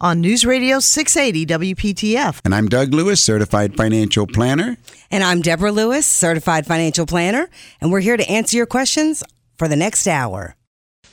[0.00, 2.40] on News Radio 680 WPTF.
[2.44, 4.76] And I'm Doug Lewis, certified financial planner.
[5.10, 7.48] And I'm Deborah Lewis, certified financial planner,
[7.80, 9.22] and we're here to answer your questions
[9.56, 10.56] for the next hour.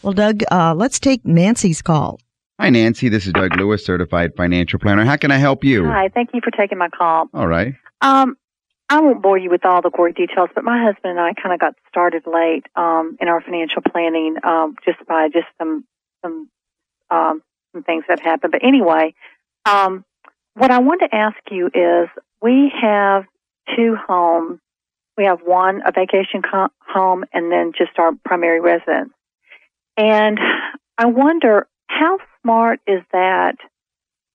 [0.02, 2.20] Well, Doug, uh, let's take Nancy's call.
[2.60, 3.10] Hi, Nancy.
[3.10, 5.04] This is Doug Lewis, certified financial planner.
[5.04, 5.86] How can I help you?
[5.86, 7.28] Hi, thank you for taking my call.
[7.34, 7.74] All right.
[8.02, 8.38] Um,
[8.88, 11.54] I won't bore you with all the gory details, but my husband and I kind
[11.54, 15.86] of got started late um, in our financial planning um, just by just some
[16.24, 16.50] some
[17.10, 17.42] um,
[17.76, 18.52] some things that happened.
[18.54, 19.14] But anyway,
[19.66, 20.06] um,
[20.56, 22.08] what I want to ask you is,
[22.42, 23.26] we have
[23.76, 24.60] two homes.
[25.18, 26.42] We have one a vacation
[26.88, 29.14] home, and then just our primary residence.
[29.98, 30.40] And
[30.98, 33.56] I wonder how smart is that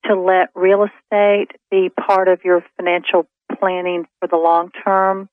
[0.07, 3.27] to let real estate be part of your financial
[3.59, 5.29] planning for the long term?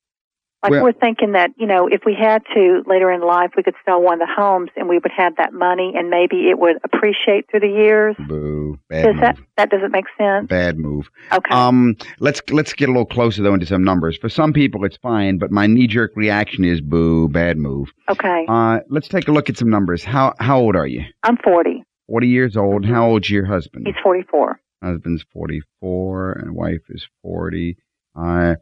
[0.67, 3.63] Like Well- we're thinking that, you know, if we had to later in life, we
[3.63, 6.59] could sell one of the homes and we would have that money and maybe it
[6.59, 8.15] would appreciate through the years.
[8.27, 8.77] Boo.
[8.89, 9.21] Bad Does move.
[9.21, 10.47] that that doesn't make sense?
[10.47, 11.09] Bad move.
[11.31, 11.53] Okay.
[11.53, 14.17] Um, let's let's get a little closer though into some numbers.
[14.17, 17.91] For some people, it's fine, but my knee jerk reaction is boo, bad move.
[18.09, 18.45] okay.
[18.49, 20.03] Uh, let's take a look at some numbers.
[20.03, 21.03] How how old are you?
[21.23, 21.83] I'm 40.
[22.07, 22.85] Forty years old.
[22.85, 23.85] How old's your husband?
[23.87, 24.59] He's 44.
[24.83, 27.77] Husband's forty four, and wife is forty.
[28.15, 28.55] Uh,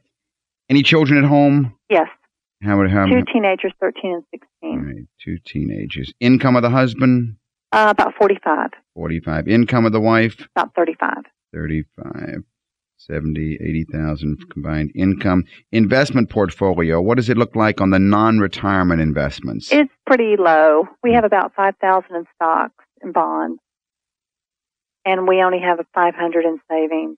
[0.70, 1.74] any children at home?
[1.90, 2.08] Yes.
[2.64, 3.06] How would how?
[3.06, 4.80] Two teenagers, 13 and 16.
[4.86, 6.14] right, two teenagers.
[6.20, 7.36] Income of the husband?
[7.72, 8.70] Uh, about 45.
[8.94, 9.48] Forty five.
[9.48, 10.48] Income of the wife?
[10.56, 11.10] About 35.
[11.54, 12.44] 35,
[12.98, 15.44] 70, 80,000 combined income.
[15.72, 19.72] Investment portfolio, what does it look like on the non-retirement investments?
[19.72, 20.88] It's pretty low.
[21.04, 23.60] We have about 5,000 in stocks and bonds.
[25.06, 27.18] And we only have 500 in savings.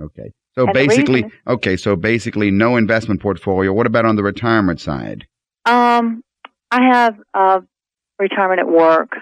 [0.00, 0.32] okay.
[0.56, 3.72] So And basically, reason- okay, so basically no investment portfolio.
[3.72, 5.26] What about on the retirement side?
[5.64, 6.22] Um,
[6.70, 7.60] I have uh,
[8.18, 9.12] retirement at work,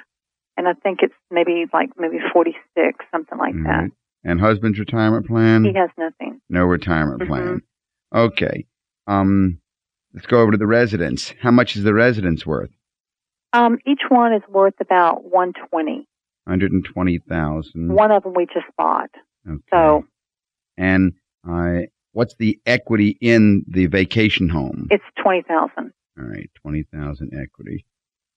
[0.57, 3.91] and I think it's maybe like maybe 46, something like that.
[4.25, 5.65] And husband's retirement plan?
[5.65, 6.41] He has nothing.
[6.49, 7.27] no retirement Mhm.
[7.29, 7.63] plan.
[8.15, 8.67] Okay.
[9.07, 9.59] Um,
[10.15, 11.35] let's go over to the residence.
[11.41, 12.71] How much is the residence worth?
[13.53, 16.07] Um, each one is worth about 120.
[16.47, 17.93] 120,000.
[17.93, 19.11] One of them we just bought.
[19.49, 19.59] Okay.
[19.71, 20.05] So
[20.79, 21.13] and
[21.49, 21.81] uh,
[22.13, 24.89] what's the equity in the vacation home?
[24.91, 25.93] it's 20,000.
[26.19, 27.85] All right, twenty thousand equity.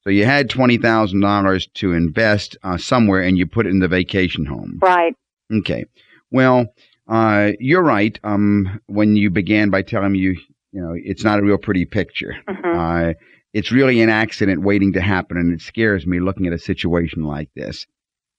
[0.04, 3.80] So you had twenty thousand dollars to invest uh, somewhere, and you put it in
[3.80, 4.78] the vacation home.
[4.82, 5.16] Right.
[5.52, 5.86] Okay.
[6.30, 6.68] Well,
[7.08, 8.20] uh, you're right.
[8.24, 10.32] Um, when you began by telling me you,
[10.72, 12.36] you know, it's not a real pretty picture.
[12.48, 13.14] hmm Uh,
[13.54, 17.24] it's really an accident waiting to happen, and it scares me looking at a situation
[17.24, 17.86] like this.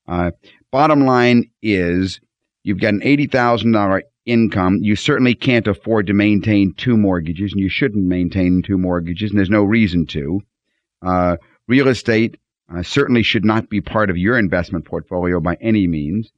[0.08, 0.30] Uh,
[0.70, 2.20] bottom line is,
[2.62, 4.78] you've got an eighty thousand dollar income.
[4.82, 9.38] You certainly can't afford to maintain two mortgages, and you shouldn't maintain two mortgages, and
[9.38, 10.40] there's no reason to.
[11.04, 11.36] Uh,
[11.68, 12.36] real estate
[12.72, 16.30] uh, certainly should not be part of your investment portfolio by any means.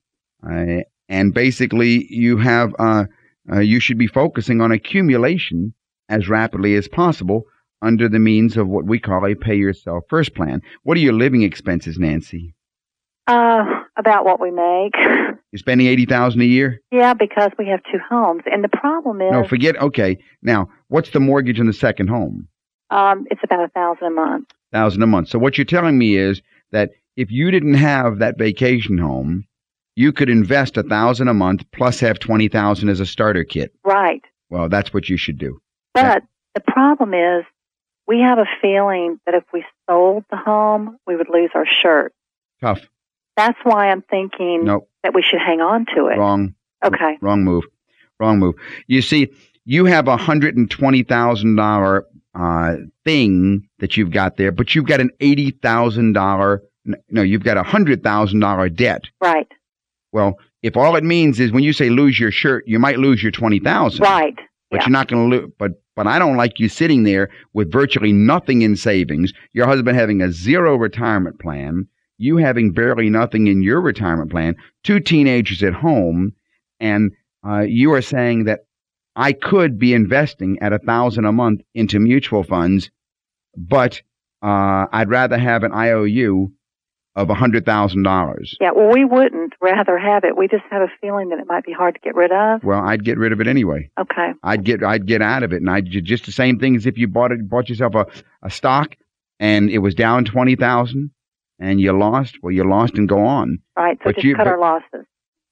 [0.43, 3.05] Uh, and basically, you have uh,
[3.53, 5.75] uh, you should be focusing on accumulation
[6.09, 7.45] as rapidly as possible
[7.83, 10.63] under the means of what we call a pay yourself first plan.
[10.83, 12.55] What are your living expenses, Nancy?
[13.27, 13.65] Uh,
[13.97, 14.95] about what we make.
[15.53, 16.81] You're spending eighty thousand a year?
[16.91, 19.77] yeah, because we have two homes, and the problem is, No, forget.
[19.81, 22.49] Okay, now what's the mortgage on the second home?
[22.91, 24.49] um, it's about a thousand a month.
[24.73, 25.29] Thousand a month.
[25.29, 29.45] So what you're telling me is that if you didn't have that vacation home,
[29.97, 33.73] you could invest a thousand a month plus have twenty thousand as a starter kit.
[33.85, 34.23] Right.
[34.51, 35.61] Well, that's what you should do.
[35.95, 37.45] But the problem is,
[38.07, 42.13] we have a feeling that if we sold the home, we would lose our shirt.
[42.61, 42.81] Tough.
[43.37, 44.89] That's why I'm thinking Nope.
[45.03, 46.19] that we should hang on to it.
[46.19, 46.55] Wrong.
[46.85, 47.19] Okay.
[47.21, 47.65] Wrong move.
[48.21, 48.55] Wrong move.
[48.87, 49.29] You see,
[49.65, 54.75] you have a hundred and twenty thousand dollar uh, thing that you've got there, but
[54.75, 56.63] you've got an eighty thousand dollar.
[57.09, 59.05] No, you've got a hundred thousand dollar debt.
[59.21, 59.49] Right.
[60.13, 63.23] Well, if all it means is when you say lose your shirt, you might lose
[63.23, 64.03] your twenty thousand.
[64.03, 64.37] Right.
[64.71, 64.87] But yeah.
[64.87, 65.51] you're not going to lose.
[65.59, 69.33] But but I don't like you sitting there with virtually nothing in savings.
[69.53, 71.89] Your husband having a zero retirement plan.
[72.17, 74.57] You having barely nothing in your retirement plan.
[74.83, 76.33] Two teenagers at home,
[76.79, 77.13] and
[77.47, 78.61] uh, you are saying that
[79.17, 82.91] I could be investing at a thousand a month into mutual funds,
[83.57, 84.01] but
[84.43, 86.53] uh, I'd rather have an IOU
[87.17, 88.57] of a hundred thousand dollars.
[88.61, 90.37] Yeah, well, we wouldn't rather have it.
[90.37, 92.65] We just have a feeling that it might be hard to get rid of.
[92.65, 93.91] Well, I'd get rid of it anyway.
[93.99, 94.33] Okay.
[94.43, 96.99] I'd get I'd get out of it, and I'd just the same thing as if
[96.99, 98.07] you bought it bought yourself a,
[98.43, 98.97] a stock
[99.39, 101.11] and it was down twenty thousand
[101.65, 102.37] and you lost.
[102.43, 103.59] Well, you lost and go on.
[103.77, 103.97] Right.
[103.99, 105.07] So But just you- cut but- our losses.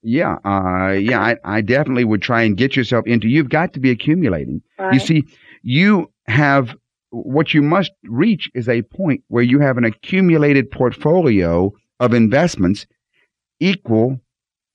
[0.04, 1.20] Yeah, uh, yeah.
[1.20, 3.28] I, I definitely would try and get yourself into.
[3.28, 4.60] You've got to be accumulating.
[4.76, 4.94] Right.
[4.94, 5.22] You see,
[5.62, 6.74] you have
[7.10, 12.84] what you must reach is a point where you have an accumulated portfolio of investments
[13.60, 14.18] equal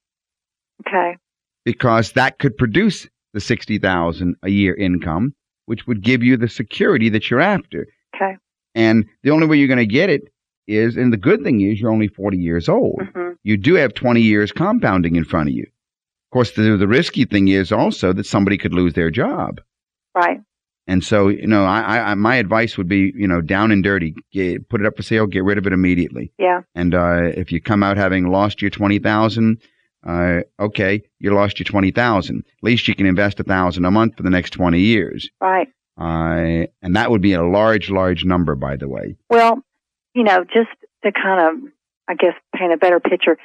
[0.85, 1.17] Okay.
[1.65, 5.33] because that could produce the sixty thousand a year income,
[5.65, 7.87] which would give you the security that you're after.
[8.15, 8.37] Okay.
[8.75, 10.23] And the only way you're going to get it
[10.67, 13.01] is, and the good thing is, you're only forty years old.
[13.13, 15.63] hmm You do have twenty years compounding in front of you.
[15.63, 19.61] Of course, the, the risky thing is also that somebody could lose their job.
[20.15, 20.41] Right.
[20.89, 24.15] And so, you know, I, I, my advice would be, you know, down and dirty,
[24.31, 26.31] get, put it up for sale, get rid of it immediately.
[26.39, 26.61] Yeah.
[26.75, 29.61] And uh, if you come out having lost your twenty thousand,
[30.05, 32.39] uh, okay, you lost your twenty thousand.
[32.39, 35.29] At least you can invest a thousand a month for the next twenty years.
[35.41, 35.67] Right.
[35.99, 39.15] Uh, and that would be a large, large number, by the way.
[39.29, 39.63] Well,
[40.13, 40.69] you know, just
[41.03, 41.71] to kind of,
[42.07, 43.37] I guess, paint a better picture,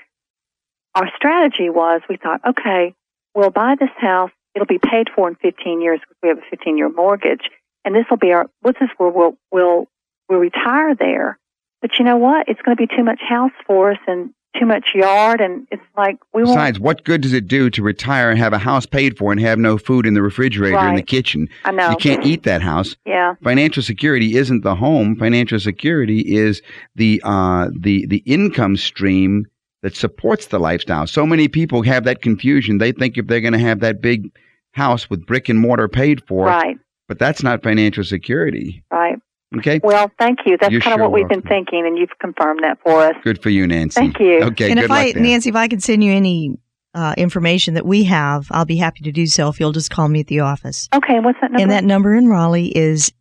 [0.94, 2.94] our strategy was we thought, okay,
[3.34, 4.30] we'll buy this house.
[4.54, 7.48] It'll be paid for in 15 years because we have a 15 year mortgage.
[7.84, 9.88] And this will be our, what's this where we'll, we'll,
[10.28, 11.38] we'll retire there.
[11.80, 12.48] But you know what?
[12.48, 15.40] It's going to be too much house for us and too much yard.
[15.40, 18.52] And it's like, we won't, Besides, what good does it do to retire and have
[18.52, 21.48] a house paid for and have no food in the refrigerator in the kitchen?
[21.64, 21.90] I know.
[21.90, 22.94] You can't eat that house.
[23.06, 23.34] Yeah.
[23.42, 25.16] financial security isn't the home.
[25.16, 26.62] Financial security is
[26.96, 29.46] the uh, the the income stream
[29.82, 31.06] that supports the lifestyle.
[31.06, 32.78] So many people have that confusion.
[32.78, 34.30] They think if they're going to have that big
[34.72, 36.78] house with brick and mortar paid for, Right.
[37.08, 38.84] but that's not financial security.
[38.90, 39.18] Right.
[39.58, 40.56] Okay, Well, thank you.
[40.60, 43.14] That's You're kind of sure what we've been thinking, and you've confirmed that for us.
[43.22, 44.00] good for you, Nancy.
[44.00, 44.40] Thank you.
[44.42, 45.22] Okay, and good if luck I, there.
[45.22, 46.56] Nancy, if I can send you any
[46.94, 50.08] uh, information that we have, I'll be happy to do so if you'll just call
[50.08, 50.88] me at the office.
[50.94, 51.20] Okay.
[51.20, 51.62] What's that number?
[51.62, 53.12] And that number in Raleigh is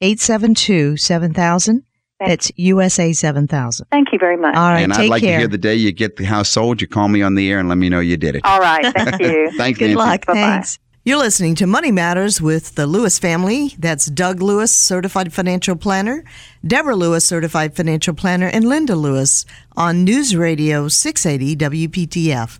[0.00, 1.82] 872 7000.
[2.18, 3.86] Thank- It's USA 7000.
[3.90, 4.54] Thank you very much.
[4.54, 5.36] All right, and take I'd like care.
[5.36, 6.82] to hear the day you get the house sold.
[6.82, 8.42] You call me on the air and let me know you did it.
[8.44, 8.84] All right.
[8.94, 9.50] Thank you.
[9.56, 9.96] Thanks, Good Nancy.
[9.96, 10.26] luck.
[10.26, 10.38] Bye-bye.
[10.40, 10.78] Thanks.
[11.02, 13.74] You're listening to Money Matters with the Lewis family.
[13.78, 16.24] That's Doug Lewis, certified financial planner,
[16.66, 19.46] Deborah Lewis, certified financial planner, and Linda Lewis
[19.78, 22.58] on News Radio 680 WPTF.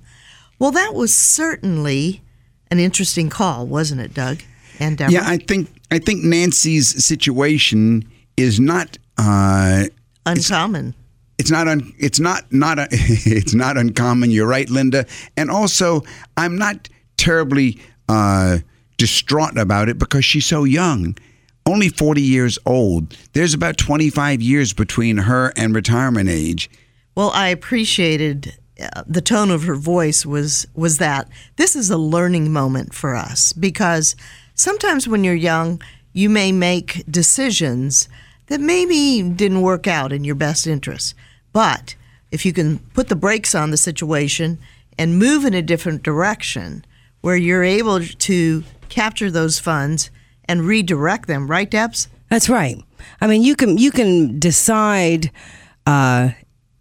[0.59, 2.23] Well, that was certainly
[2.71, 4.39] an interesting call, wasn't it, Doug?
[4.79, 5.13] And Deborah?
[5.13, 9.85] Yeah, I think I think Nancy's situation is not uh,
[10.25, 10.95] uncommon.
[11.39, 14.31] it's not un, it's not not a, it's not uncommon.
[14.31, 15.05] You're right, Linda.
[15.37, 16.05] And also,
[16.39, 17.79] I'm not terribly
[18.11, 18.59] uh,
[18.97, 21.17] distraught about it because she's so young.
[21.65, 23.17] Only 40 years old.
[23.35, 26.69] There's about 25 years between her and retirement age.
[27.15, 31.99] Well, I appreciated uh, the tone of her voice was was that this is a
[31.99, 34.17] learning moment for us because
[34.55, 35.81] sometimes when you're young,
[36.13, 38.09] you may make decisions
[38.47, 41.15] that maybe didn't work out in your best interest.
[41.53, 41.95] But
[42.33, 44.59] if you can put the brakes on the situation
[44.99, 46.85] and move in a different direction
[47.21, 50.11] where you're able to capture those funds
[50.45, 52.09] and redirect them, right, Debs?
[52.29, 52.83] That's right.
[53.21, 55.31] I mean, you can you can decide
[55.87, 56.31] uh,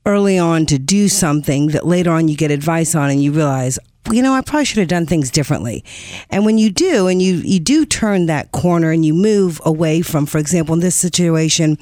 [0.05, 3.79] early on to do something that later on you get advice on, and you realize,
[4.11, 5.83] you know, I probably should have done things differently.
[6.29, 10.01] And when you do, and you you do turn that corner, and you move away
[10.01, 11.77] from, for example, in this situation,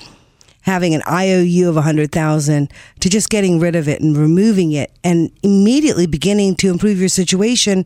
[0.61, 4.71] having an IOU of a hundred thousand to just getting rid of it and removing
[4.71, 7.85] it, and immediately beginning to improve your situation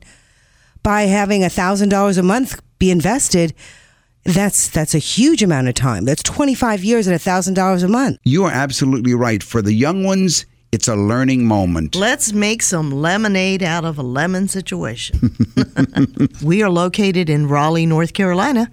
[0.83, 3.53] by having a thousand dollars a month be invested
[4.23, 6.05] That's that's a huge amount of time.
[6.05, 8.17] That's 25 years at a $1,000 a month.
[8.23, 9.41] You are absolutely right.
[9.41, 11.95] For the young ones, it's a learning moment.
[11.95, 15.35] Let's make some lemonade out of a lemon situation.
[16.43, 18.69] we are located in Raleigh, North Carolina.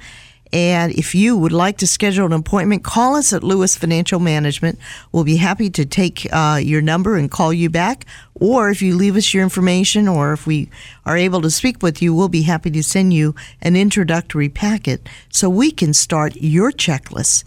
[0.53, 4.79] And if you would like to schedule an appointment, call us at Lewis Financial Management.
[5.13, 8.07] We'll be happy to take uh, your number and call you back.
[8.35, 10.71] Or if you leave us your information, or if we
[11.05, 15.09] are able to speak with you, we'll be happy to send you an introductory packet
[15.29, 17.45] so we can start your checklist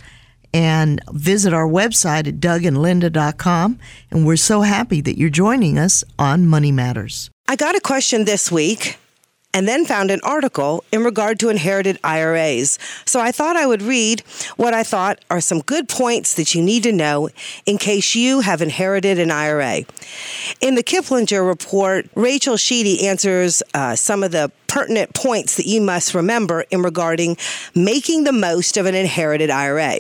[0.54, 3.80] and visit our website at dougandlinda.com.
[4.12, 7.30] And we're so happy that you're joining us on Money Matters.
[7.48, 8.98] I got a question this week
[9.54, 12.80] and then found an article in regard to inherited IRAs.
[13.06, 14.22] So I thought I would read
[14.58, 17.30] what I thought are some good points that you need to know
[17.66, 19.82] in case you have inherited an IRA.
[20.62, 25.82] In the Kiplinger report, Rachel Sheedy answers uh, some of the pertinent points that you
[25.82, 27.36] must remember in regarding
[27.76, 30.00] making the most of an inherited IRA.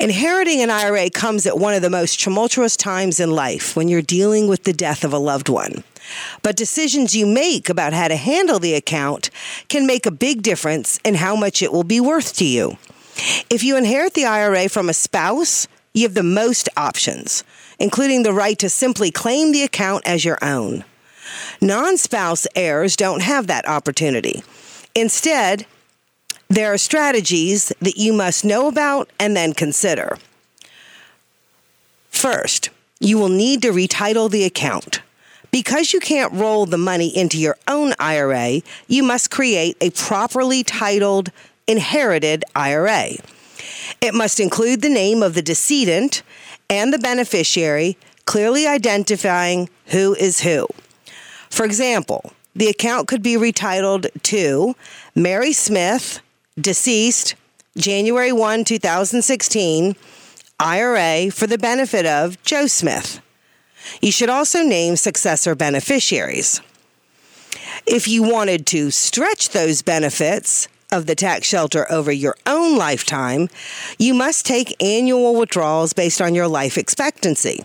[0.00, 4.02] Inheriting an IRA comes at one of the most tumultuous times in life when you're
[4.02, 5.84] dealing with the death of a loved one.
[6.42, 9.30] But decisions you make about how to handle the account
[9.68, 12.78] can make a big difference in how much it will be worth to you.
[13.50, 17.44] If you inherit the IRA from a spouse, you have the most options,
[17.78, 20.84] including the right to simply claim the account as your own.
[21.60, 24.42] Non spouse heirs don't have that opportunity.
[24.94, 25.66] Instead,
[26.48, 30.18] there are strategies that you must know about and then consider.
[32.10, 35.00] First, you will need to retitle the account.
[35.52, 40.64] Because you can't roll the money into your own IRA, you must create a properly
[40.64, 41.30] titled
[41.68, 43.10] inherited IRA.
[44.00, 46.22] It must include the name of the decedent
[46.70, 50.66] and the beneficiary, clearly identifying who is who.
[51.50, 54.74] For example, the account could be retitled to
[55.14, 56.20] Mary Smith,
[56.58, 57.34] deceased,
[57.76, 59.96] January 1, 2016,
[60.58, 63.20] IRA for the benefit of Joe Smith.
[64.00, 66.60] You should also name successor beneficiaries.
[67.86, 73.48] If you wanted to stretch those benefits of the tax shelter over your own lifetime,
[73.98, 77.64] you must take annual withdrawals based on your life expectancy,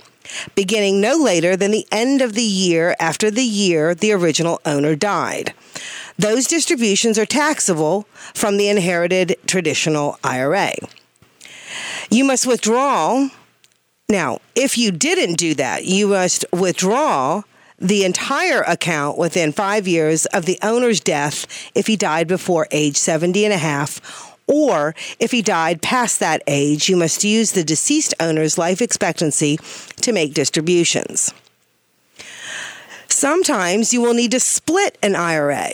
[0.55, 4.95] beginning no later than the end of the year after the year the original owner
[4.95, 5.53] died.
[6.17, 10.73] Those distributions are taxable from the inherited traditional IRA.
[12.09, 13.29] You must withdraw
[14.09, 17.43] now, if you didn't do that, you must withdraw
[17.77, 21.45] the entire account within five years of the owner's death
[21.75, 23.99] if he died before age 70 and a half.
[24.47, 29.57] Or if he died past that age, you must use the deceased owner's life expectancy
[29.97, 31.33] to make distributions.
[33.09, 35.71] Sometimes you will need to split an IRA.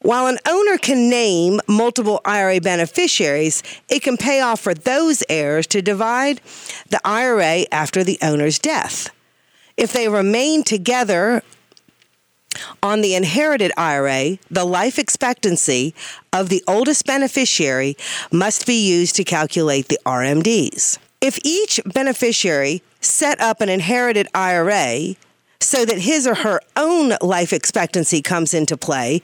[0.00, 5.66] While an owner can name multiple IRA beneficiaries, it can pay off for those heirs
[5.68, 6.40] to divide
[6.88, 9.10] the IRA after the owner's death.
[9.76, 11.42] If they remain together
[12.82, 15.94] on the inherited IRA, the life expectancy
[16.32, 17.96] of the oldest beneficiary
[18.30, 20.98] must be used to calculate the RMDs.
[21.20, 25.16] If each beneficiary set up an inherited IRA
[25.60, 29.22] so that his or her own life expectancy comes into play,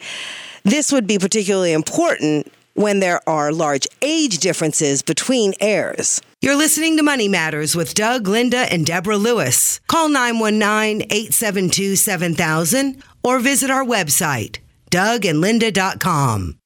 [0.65, 6.21] this would be particularly important when there are large age differences between heirs.
[6.41, 9.81] You're listening to Money Matters with Doug, Linda, and Deborah Lewis.
[9.87, 14.59] Call 919 872 7000 or visit our website,
[14.91, 16.59] dougandlinda.com.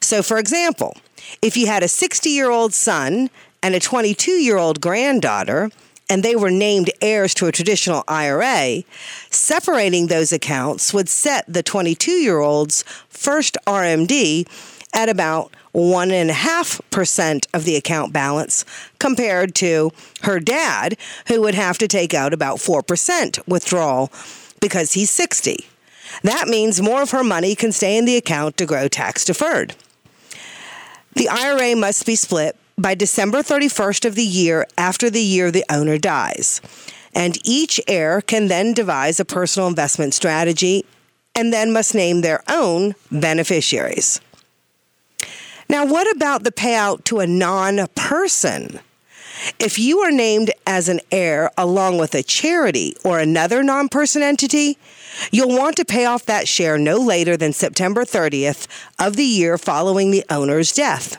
[0.00, 0.96] So, for example,
[1.42, 3.28] if you had a 60 year old son
[3.62, 5.70] and a 22 year old granddaughter,
[6.08, 8.82] and they were named heirs to a traditional IRA,
[9.30, 14.46] separating those accounts would set the 22 year old's first RMD
[14.92, 18.64] at about 1.5% of the account balance
[18.98, 20.96] compared to her dad,
[21.28, 24.10] who would have to take out about 4% withdrawal
[24.60, 25.66] because he's 60.
[26.22, 29.74] That means more of her money can stay in the account to grow tax deferred.
[31.14, 35.64] The IRA must be split by December 31st of the year after the year the
[35.70, 36.60] owner dies.
[37.14, 40.84] And each heir can then devise a personal investment strategy
[41.34, 44.20] and then must name their own beneficiaries.
[45.68, 48.80] Now, what about the payout to a non person?
[49.58, 54.22] If you are named as an heir along with a charity or another non person
[54.22, 54.78] entity,
[55.30, 58.66] you'll want to pay off that share no later than September 30th
[58.98, 61.18] of the year following the owner's death.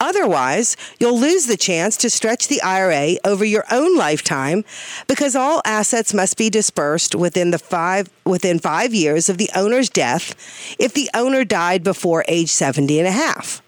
[0.00, 4.64] Otherwise, you'll lose the chance to stretch the IRA over your own lifetime
[5.06, 9.88] because all assets must be dispersed within the 5 within 5 years of the owner's
[9.88, 10.34] death
[10.78, 13.62] if the owner died before age 70 and a half.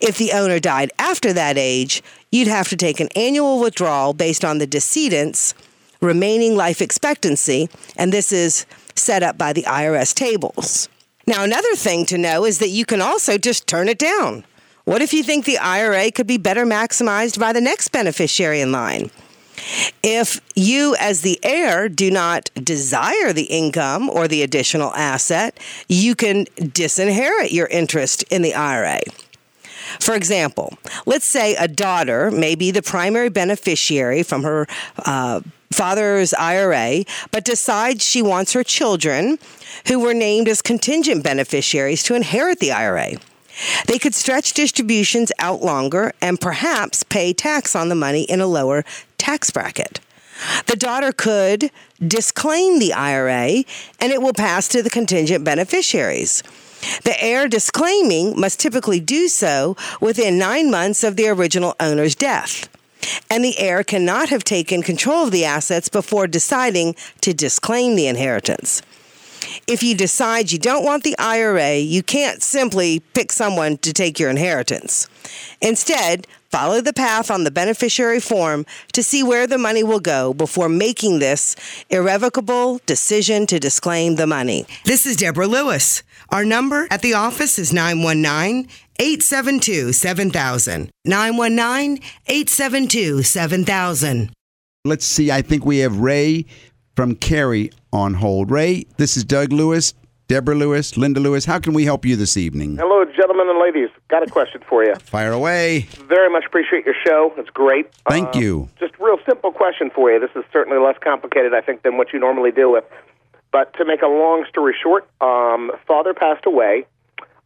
[0.00, 4.44] If the owner died after that age, you'd have to take an annual withdrawal based
[4.44, 5.54] on the decedent's
[6.00, 10.88] remaining life expectancy, and this is set up by the IRS tables.
[11.26, 14.44] Now, another thing to know is that you can also just turn it down.
[14.84, 18.72] What if you think the IRA could be better maximized by the next beneficiary in
[18.72, 19.10] line?
[20.02, 25.58] If you, as the heir, do not desire the income or the additional asset,
[25.88, 29.00] you can disinherit your interest in the IRA.
[30.00, 34.66] For example, let's say a daughter may be the primary beneficiary from her
[35.04, 39.38] uh, father's IRA, but decides she wants her children,
[39.86, 43.12] who were named as contingent beneficiaries, to inherit the IRA.
[43.86, 48.46] They could stretch distributions out longer and perhaps pay tax on the money in a
[48.46, 48.84] lower
[49.18, 50.00] tax bracket.
[50.66, 51.70] The daughter could
[52.04, 53.64] disclaim the IRA
[54.00, 56.42] and it will pass to the contingent beneficiaries.
[57.04, 62.68] The heir disclaiming must typically do so within nine months of the original owner's death.
[63.30, 68.06] And the heir cannot have taken control of the assets before deciding to disclaim the
[68.06, 68.82] inheritance.
[69.66, 74.18] If you decide you don't want the IRA, you can't simply pick someone to take
[74.18, 75.08] your inheritance.
[75.60, 80.34] Instead, follow the path on the beneficiary form to see where the money will go
[80.34, 81.56] before making this
[81.90, 84.66] irrevocable decision to disclaim the money.
[84.84, 86.02] This is Deborah Lewis.
[86.30, 88.68] Our number at the office is 919
[88.98, 90.90] 872 7000.
[91.04, 94.32] 919 872 7000.
[94.84, 95.30] Let's see.
[95.30, 96.46] I think we have Ray
[96.96, 98.50] from Cary on hold.
[98.50, 99.94] Ray, this is Doug Lewis,
[100.28, 101.44] Deborah Lewis, Linda Lewis.
[101.44, 102.76] How can we help you this evening?
[102.76, 103.88] Hello, gentlemen and ladies.
[104.08, 104.94] Got a question for you.
[104.96, 105.80] Fire away.
[106.08, 107.32] Very much appreciate your show.
[107.36, 107.92] It's great.
[108.08, 108.68] Thank Uh, you.
[108.78, 110.18] Just real simple question for you.
[110.20, 112.84] This is certainly less complicated, I think, than what you normally deal with.
[113.50, 116.86] But to make a long story short, um, father passed away.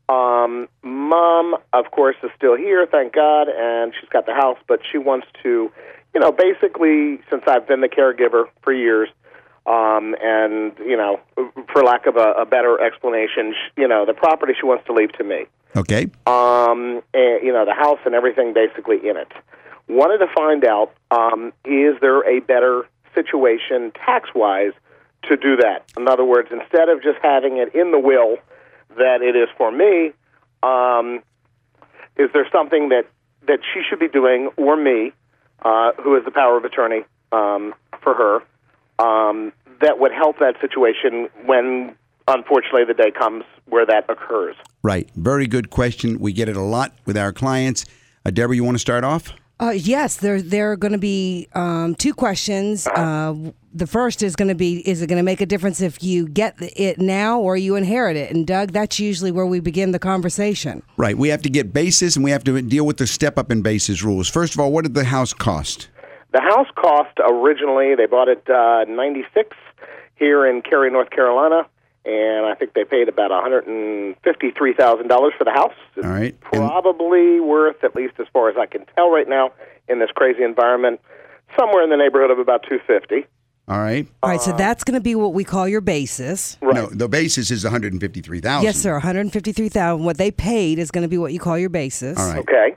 [0.09, 4.79] Um, mom, of course, is still here, thank God, and she's got the house, but
[4.89, 5.73] she wants to,
[6.15, 9.09] you know, basically, since I've been the caregiver for years,
[9.67, 11.21] um, and, you know,
[11.73, 14.93] for lack of a, a better explanation, sh- you know, the property she wants to
[14.93, 16.05] leave to me Okay.
[16.27, 19.33] um, and, you know, the house and everything basically in it.
[19.89, 24.73] Wanted to find out um, is there a better situation tax wise
[25.29, 25.85] to do that?
[25.97, 28.37] In other words, instead of just having it in the will
[28.97, 30.13] that it is for me,
[30.63, 31.23] um,
[32.17, 33.05] is there something that,
[33.47, 35.13] that she should be doing or me,
[35.63, 38.43] uh, who is the power of attorney um, for her,
[38.99, 41.95] um, that would help that situation when,
[42.29, 44.57] unfortunately, the day comes where that occurs?
[44.83, 45.11] Right.
[45.17, 46.19] Very good question.
[46.19, 47.85] We get it a lot with our clients.
[48.25, 49.33] Uh, Deborah, you want to start off?
[49.59, 52.87] Uh, yes, there there are going to be um, two questions.
[52.87, 53.35] Uh,
[53.73, 56.29] the first is going to be: Is it going to make a difference if you
[56.29, 58.31] get it now or you inherit it?
[58.31, 60.83] And Doug, that's usually where we begin the conversation.
[60.99, 61.17] Right.
[61.17, 63.63] We have to get basis and we have to deal with the step up in
[63.63, 64.29] basis rules.
[64.29, 65.89] First of all, what did the house cost?
[66.37, 69.57] The house cost originally, they bought it uh, 96
[70.17, 71.67] here in Cary, North Carolina,
[72.05, 75.73] and I think they paid about $153,000 for the house.
[75.97, 76.37] It's All right.
[76.53, 79.53] And- probably worth, at least as far as I can tell right now,
[79.89, 81.01] in this crazy environment,
[81.59, 83.27] somewhere in the neighborhood of about 250
[83.67, 84.07] All right.
[84.23, 86.59] All right, so that's going to be what we call your basis.
[86.61, 86.75] Right.
[86.75, 88.63] No, the basis is 153,000.
[88.63, 88.93] Yes, sir.
[88.93, 90.05] One hundred fifty-three thousand.
[90.05, 92.19] What they paid is going to be what you call your basis.
[92.19, 92.41] All right.
[92.41, 92.77] Okay.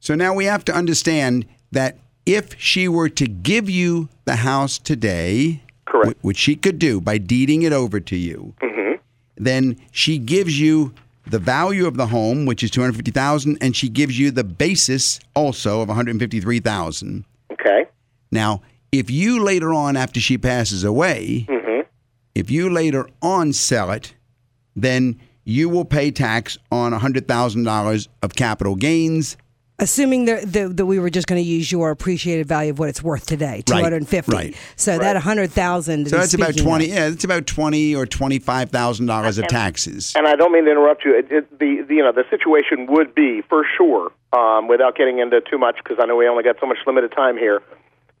[0.00, 1.98] So now we have to understand that
[2.28, 6.20] if she were to give you the house today, Correct.
[6.20, 8.92] wh- which she could do by deeding it over to you, Mm-hmm.
[9.36, 10.92] then she gives you
[11.26, 15.80] the value of the home, which is 250,000, and she gives you the basis also
[15.82, 17.24] of 153,000.
[17.52, 17.86] Okay.
[18.30, 18.62] Now,
[18.92, 21.80] if you later on after she passes away, Mm-hmm.
[22.34, 24.14] if you later on sell it,
[24.76, 29.36] then you will pay tax on $100,000 of capital gains
[29.80, 32.88] Assuming that, that, that we were just going to use your appreciated value of what
[32.88, 34.32] it's worth today, two Right, hundred and fifty.
[34.32, 34.56] right.
[34.74, 36.08] So that a hundred thousand.
[36.08, 36.86] So that's about twenty.
[36.86, 40.14] Yeah, that's about twenty or twenty-five thousand dollars of taxes.
[40.16, 41.16] And I don't mean to interrupt you.
[41.16, 45.20] It, it, the, the you know the situation would be for sure, um, without getting
[45.20, 47.62] into too much, because I know we only got so much limited time here.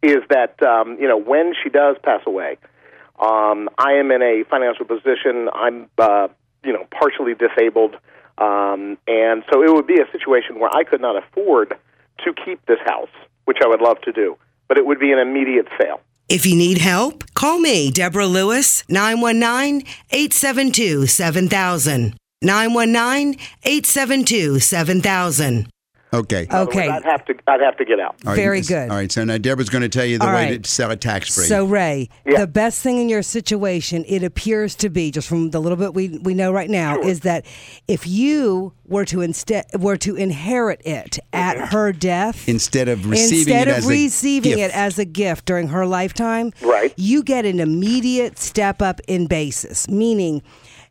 [0.00, 2.58] Is that um, you know when she does pass away,
[3.18, 5.48] um, I am in a financial position.
[5.52, 6.28] I'm uh,
[6.62, 7.96] you know partially disabled,
[8.40, 11.74] um, and so it would be a situation where I could not afford
[12.24, 13.10] to keep this house,
[13.44, 14.36] which I would love to do,
[14.68, 16.00] but it would be an immediate sale.
[16.28, 22.14] If you need help, call me, Deborah Lewis, 919 872 7000.
[22.42, 25.68] 919 872 7000.
[26.12, 26.46] Okay.
[26.50, 26.88] Okay.
[26.88, 28.16] words, I'd have to I'd have to get out.
[28.24, 28.68] All right, Very yes.
[28.68, 28.90] good.
[28.90, 29.12] All right.
[29.12, 30.62] So now Deborah's going to tell you the All way right.
[30.62, 31.44] to sell it tax free.
[31.44, 32.40] So Ray, Yeah.
[32.40, 35.94] the best thing in your situation, it appears to be, just from the little bit
[35.94, 37.44] we we know right now, is that
[37.88, 41.66] if you were to instead were to inherit it at mm-hmm.
[41.66, 44.74] her death, Instead of receiving instead it of as a receiving gift.
[44.74, 46.94] it as a gift during her lifetime, Right.
[46.96, 50.42] You get an immediate step up in basis, meaning.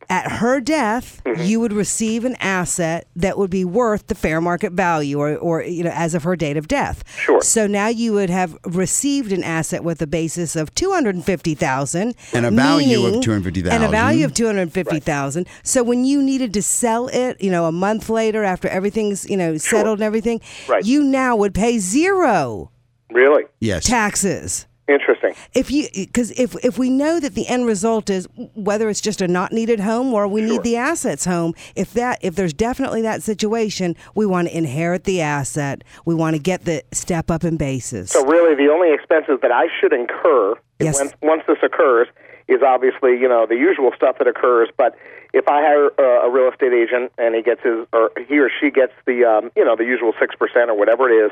[0.09, 1.43] At her death, Mm-hmm.
[1.43, 5.61] you would receive an asset that would be worth the fair market value, or, or
[5.61, 7.03] you know, as of her date of death.
[7.19, 7.41] Sure.
[7.41, 11.25] So now you would have received an asset with a basis of two hundred and
[11.25, 13.75] fifty thousand, And a value of 250,000.
[13.75, 15.47] and a value of two hundred fifty thousand.
[15.63, 19.35] So when you needed to sell it, you know, a month later after everything's you
[19.35, 20.39] know settled and everything,
[20.69, 20.85] Right.
[20.85, 22.71] you now would pay zero
[23.11, 23.83] Really yes.
[23.85, 24.65] taxes.
[24.87, 25.33] Interesting.
[25.53, 29.21] If you, because if if we know that the end result is whether it's just
[29.21, 33.01] a not needed home or we need the assets home, if that if there's definitely
[33.03, 35.83] that situation, we want to inherit the asset.
[36.05, 38.11] We want to get the step up in basis.
[38.11, 40.99] So really, the only expenses that I should incur Yes.
[40.99, 42.07] once, once this occurs
[42.47, 44.69] is obviously you know the usual stuff that occurs.
[44.77, 44.95] But
[45.33, 48.49] if I hire uh, a real estate agent and he gets his or he or
[48.59, 51.31] she gets the um, you know the usual six percent or whatever it is,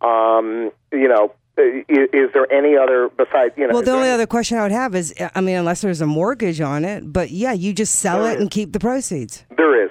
[0.00, 3.74] um, you know, is, is there any other besides you know?
[3.74, 6.06] Well, the only any- other question I would have is, I mean, unless there's a
[6.06, 9.44] mortgage on it, but yeah, you just sell it and keep the proceeds.
[9.56, 9.90] there is.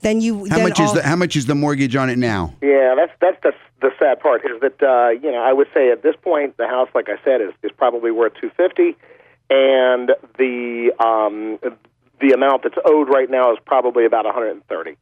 [0.00, 0.46] Then you.
[0.46, 2.54] How then much is the How much is the mortgage on it now?
[2.62, 5.90] Yeah, that's that's the the sad part is that uh, you know I would say
[5.90, 8.96] at this point the house, like I said, is is probably worth two fifty,
[9.48, 11.58] and the um,
[12.20, 14.96] the amount that's owed right now is probably about one hundred and thirty.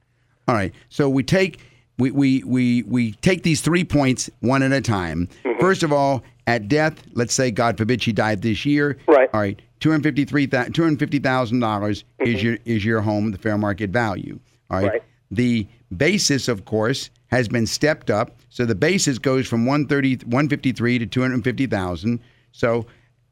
[0.47, 0.73] All right.
[0.89, 1.61] So we take
[2.03, 5.29] we we we, we take these three points one at a time.
[5.45, 5.61] Mm-hmm.
[5.61, 8.99] First of all, at death, let's say God forbid she died this year.
[9.07, 9.31] Right.
[9.33, 9.61] All right.
[9.81, 13.39] Two hundred fifty three two hundred fifty thousand dollars is your is your home, the
[13.39, 14.39] fair market value.
[14.71, 14.87] All right.
[14.87, 14.93] Mm-hmm.
[14.93, 15.03] Right.
[15.31, 18.37] The basis, of course, has been stepped up.
[18.51, 22.21] So the basis goes from 130, 153 to 250,000.
[22.53, 22.87] So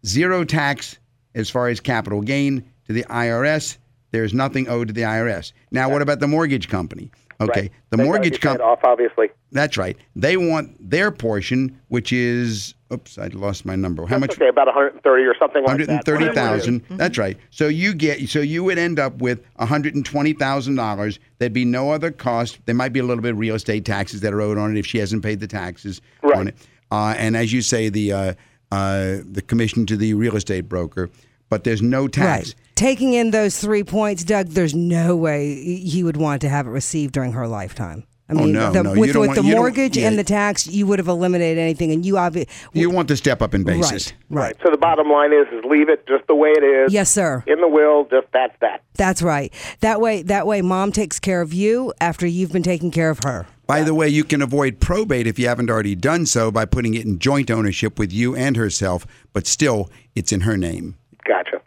[0.06, 0.98] zero tax
[1.34, 3.76] as far as capital gain to the IRS.
[4.12, 5.52] There's nothing owed to the IRS.
[5.70, 7.10] Now, what about the mortgage company?
[7.40, 7.60] Okay.
[7.62, 7.72] Right.
[7.90, 8.64] The They mortgage be paid company.
[8.64, 9.28] off, obviously.
[9.52, 9.96] That's right.
[10.14, 14.06] They want their portion, which is, oops, I lost my number.
[14.06, 14.32] How much?
[14.32, 15.70] Okay, about one hundred and thirty or something like that.
[15.70, 16.80] Hundred and thirty Whatever it is.
[16.98, 17.36] That's right.
[17.50, 18.28] So you get.
[18.28, 21.18] So you would end up with hundred and twenty thousand dollars.
[21.38, 22.58] There'd be no other cost.
[22.66, 24.78] There might be a little bit of real estate taxes that are owed on it
[24.78, 26.36] if she hasn't paid the taxes Right.
[26.38, 26.56] on it.
[26.92, 28.34] Uh, and as you say, the uh,
[28.70, 31.08] uh, the commission to the real estate broker.
[31.48, 32.48] But there's no tax.
[32.50, 32.54] Right.
[32.80, 36.70] Taking in those three points, Doug, there's no way he would want to have it
[36.70, 38.04] received during her lifetime.
[38.26, 40.08] I Oh, mean, no, the, no, you with, don't with want- the mortgage yeah.
[40.08, 43.42] and the tax, you would have eliminated anything, and you obviously You want the step
[43.42, 44.14] up in basis.
[44.30, 46.90] right, right, So the bottom line is, is leave it just the way it is.
[46.90, 47.44] Yes, sir.
[47.46, 48.82] In the will, just that's that.
[48.94, 49.52] That's right.
[49.80, 53.20] That way, that way, mom takes care of you after you've been taking care of
[53.24, 53.46] her.
[53.66, 56.94] By the way, you can avoid probate if you haven't already done so by putting
[56.94, 60.96] it in joint ownership with you and herself, but still, it's in her name.
[61.28, 61.60] Gotcha.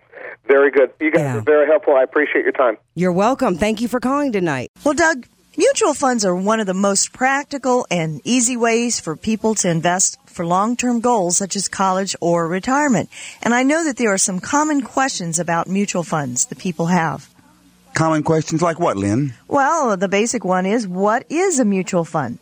[0.47, 0.91] Very good.
[0.99, 1.38] You guys Yeah.
[1.38, 1.95] are very helpful.
[1.95, 2.77] I appreciate your time.
[2.95, 3.58] You're welcome.
[3.58, 4.69] Thank you for calling tonight.
[4.84, 5.25] Well, Doug,
[5.58, 10.17] mutual funds are one of the most practical and easy ways for people to invest
[10.25, 13.10] for long term goals such as college or retirement.
[13.41, 17.29] And I know that there are some common questions about mutual funds that people have.
[17.93, 19.34] Common questions like what, Lynn?
[19.47, 22.39] Well, the basic one is what is a mutual fund?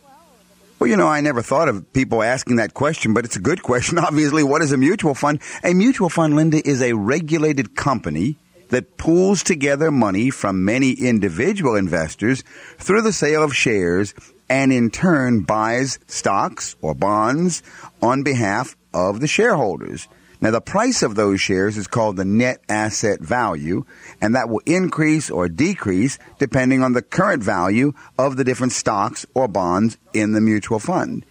[0.82, 3.62] Well, you know, I never thought of people asking that question, but it's a good
[3.62, 3.98] question.
[4.00, 5.40] Obviously, what is a mutual fund?
[5.62, 8.36] A mutual fund, Linda, is a regulated company
[8.70, 12.42] that pools together money from many individual investors
[12.78, 14.12] through the sale of shares
[14.50, 17.62] and in turn buys stocks or bonds
[18.02, 20.08] on behalf of the shareholders.
[20.42, 23.84] Now, the price of those shares is called the net asset value,
[24.20, 29.24] and that will increase or decrease depending on the current value of the different stocks
[29.34, 31.24] or bonds in the mutual fund.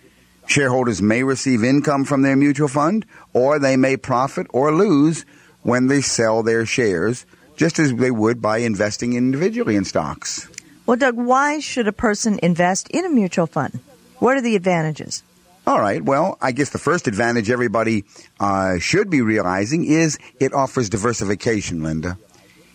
[0.48, 5.26] Shareholders may receive income from their mutual fund, or they may profit or lose
[5.64, 7.26] when they sell their shares,
[7.58, 10.48] just as they would by investing individually in stocks.
[10.86, 13.82] Well, Doug, why should a person invest in a mutual fund?
[14.20, 15.22] What are the advantages?
[15.68, 16.04] All right.
[16.04, 18.04] Well, I guess the first advantage everybody
[18.40, 22.18] uh, should be realizing is it offers diversification, Linda.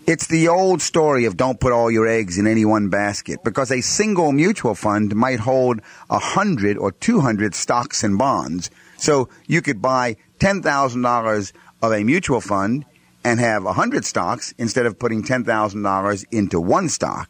[0.06, 3.72] It's the old story of don't put all your eggs in any one basket because
[3.72, 8.70] a single mutual fund might hold a hundred or two hundred stocks and bonds.
[8.98, 12.84] So you could buy ten thousand dollars of a mutual fund
[13.24, 17.28] and have a hundred stocks instead of putting ten thousand dollars into one stock.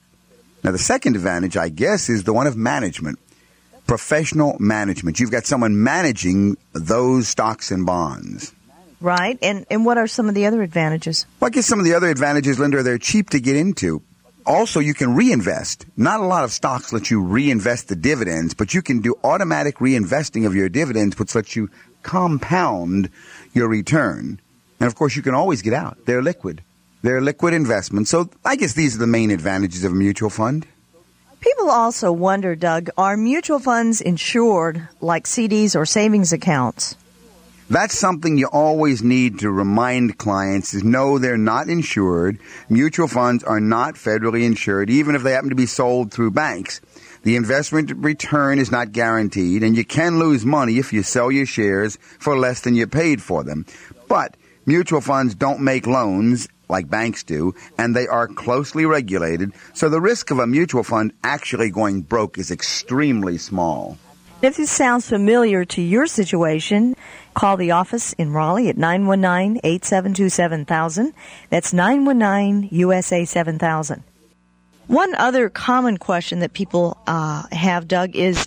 [0.63, 3.19] Now the second advantage, I guess, is the one of management
[3.87, 5.21] professional management.
[5.21, 8.53] You've got someone managing those stocks and bonds.
[9.01, 9.39] Right.
[9.43, 11.27] And, and what are some of the other advantages?
[11.39, 14.03] Well, I guess some of the other advantages, Linda, are they're cheap to get into.
[14.47, 15.87] also, you can reinvest.
[15.97, 19.77] Not a lot of stocks let you reinvest the dividends, but you can do automatic
[19.79, 21.69] reinvesting of your dividends, which lets you
[22.03, 23.11] compound
[23.53, 24.41] your return.
[24.79, 25.99] And of course, you can always get out.
[26.07, 26.63] They're liquid.
[27.03, 28.11] They're liquid investments.
[28.11, 30.67] So I guess these are the main advantages of a mutual fund.
[31.41, 36.97] People also wonder, Doug, are mutual funds insured like CDs or savings accounts?
[37.69, 42.39] That's something you always need to remind clients is no, they're not insured.
[42.69, 46.81] Mutual funds are not federally insured, even if they happen to be sold through banks.
[47.25, 51.45] The investment return is not guaranteed, and you can lose money if you sell your
[51.45, 53.67] shares for less than you paid for them.
[54.07, 59.89] But mutual funds don't make loans like banks do, and they are closely regulated, so
[59.89, 63.99] the risk of a mutual fund actually going broke is extremely small.
[64.43, 66.95] If this sounds familiar to your situation,
[67.35, 71.15] call the office in Raleigh at 919-872-7000.
[71.49, 74.03] That's 919-USA 7000.
[74.89, 78.47] One other common question that people uh, have, Doug, is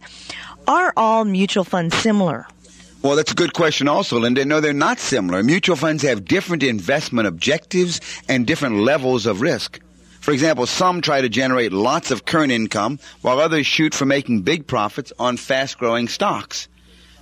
[0.68, 2.46] are all mutual funds similar?
[3.02, 4.44] Well, that's a good question also, Linda.
[4.44, 5.42] No, they're not similar.
[5.42, 9.80] Mutual funds have different investment objectives and different levels of risk.
[10.20, 14.42] For example, some try to generate lots of current income, while others shoot for making
[14.42, 16.68] big profits on fast growing stocks.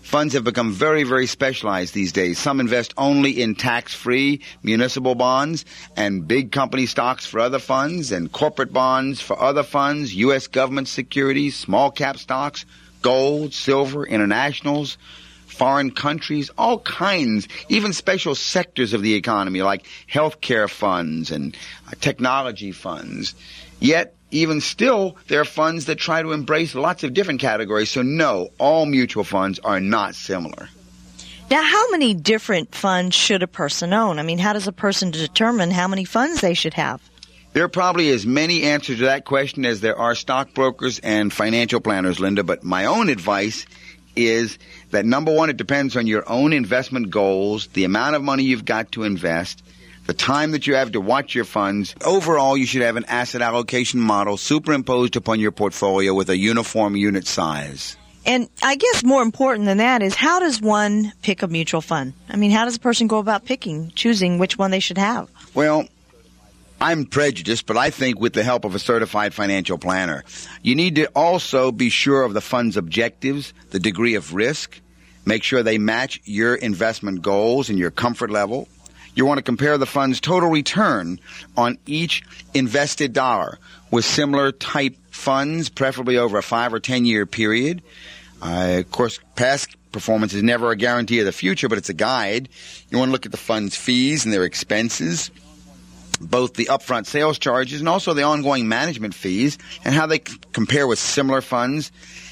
[0.01, 2.39] Funds have become very, very specialized these days.
[2.39, 5.63] Some invest only in tax free municipal bonds
[5.95, 10.47] and big company stocks for other funds and corporate bonds for other funds, U.S.
[10.47, 12.65] government securities, small cap stocks,
[13.03, 14.97] gold, silver, internationals
[15.57, 21.91] foreign countries, all kinds, even special sectors of the economy like healthcare funds and uh,
[21.99, 23.33] technology funds.
[23.79, 27.89] Yet, even still, there are funds that try to embrace lots of different categories.
[27.89, 30.69] So no, all mutual funds are not similar.
[31.49, 34.19] Now, how many different funds should a person own?
[34.19, 37.01] I mean, how does a person determine how many funds they should have?
[37.53, 41.79] There are probably as many answers to that question as there are stockbrokers and financial
[41.79, 43.65] planners, Linda, but my own advice
[44.17, 44.57] is
[44.91, 48.65] that number one, it depends on your own investment goals, the amount of money you've
[48.65, 49.63] got to invest,
[50.07, 51.95] the time that you have to watch your funds.
[52.05, 56.95] Overall, you should have an asset allocation model superimposed upon your portfolio with a uniform
[56.95, 57.97] unit size.
[58.25, 62.13] And I guess more important than that is how does one pick a mutual fund?
[62.27, 65.29] I mean, how does a person go about picking, choosing which one they should have?
[65.53, 65.87] Well,
[66.79, 70.23] I'm prejudiced, but I think with the help of a certified financial planner,
[70.61, 74.79] you need to also be sure of the fund's objectives, the degree of risk,
[75.25, 78.67] make sure they match your investment goals and your comfort level.
[79.15, 81.19] You want to compare the fund's total return
[81.55, 82.21] on each
[82.53, 83.57] invested dollar
[83.89, 87.81] with similar type funds, preferably over a five or ten year period.
[88.39, 91.93] Uh, of course, past performance is never a guarantee of the future, but it's a
[91.95, 92.49] guide.
[92.91, 95.31] You want to look at the fund's fees and their expenses
[96.19, 100.37] both the upfront sales charges and also the ongoing management fees and how they c-
[100.53, 101.91] compare with similar funds.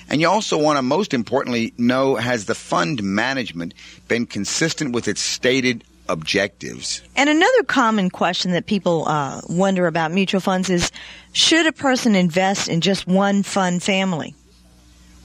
[0.09, 3.73] And you also want to, most importantly, know has the fund management
[4.07, 7.01] been consistent with its stated objectives?
[7.15, 10.91] And another common question that people uh, wonder about mutual funds is
[11.33, 14.35] should a person invest in just one fund family?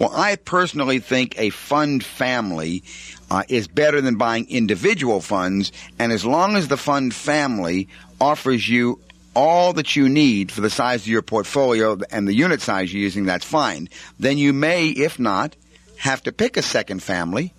[0.01, 2.85] Well, I personally think a fund family
[3.31, 7.87] uh, is better than buying individual funds, and as long as the fund family
[8.19, 8.99] offers you
[9.37, 13.03] all that you need for the size of your portfolio and the unit size you're
[13.03, 13.91] using, that's fine.
[14.19, 15.55] Then you may, if not,
[15.99, 17.53] have to pick a second family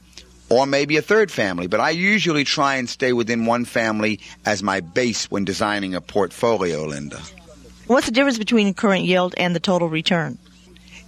[0.49, 1.67] or maybe a third family.
[1.67, 6.01] But I usually try and stay within one family as my base when designing a
[6.01, 7.21] portfolio, Linda.
[7.85, 10.39] What's the difference between current yield and the total return?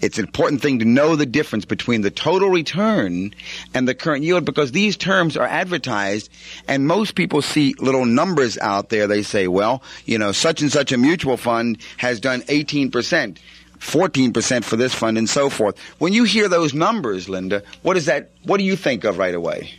[0.03, 3.33] It's an important thing to know the difference between the total return
[3.73, 6.29] and the current yield because these terms are advertised
[6.67, 9.07] and most people see little numbers out there.
[9.07, 13.37] They say, well, you know, such and such a mutual fund has done 18%.
[13.79, 15.77] 14% for this fund and so forth.
[15.99, 19.35] When you hear those numbers, Linda, what is that what do you think of right
[19.35, 19.71] away?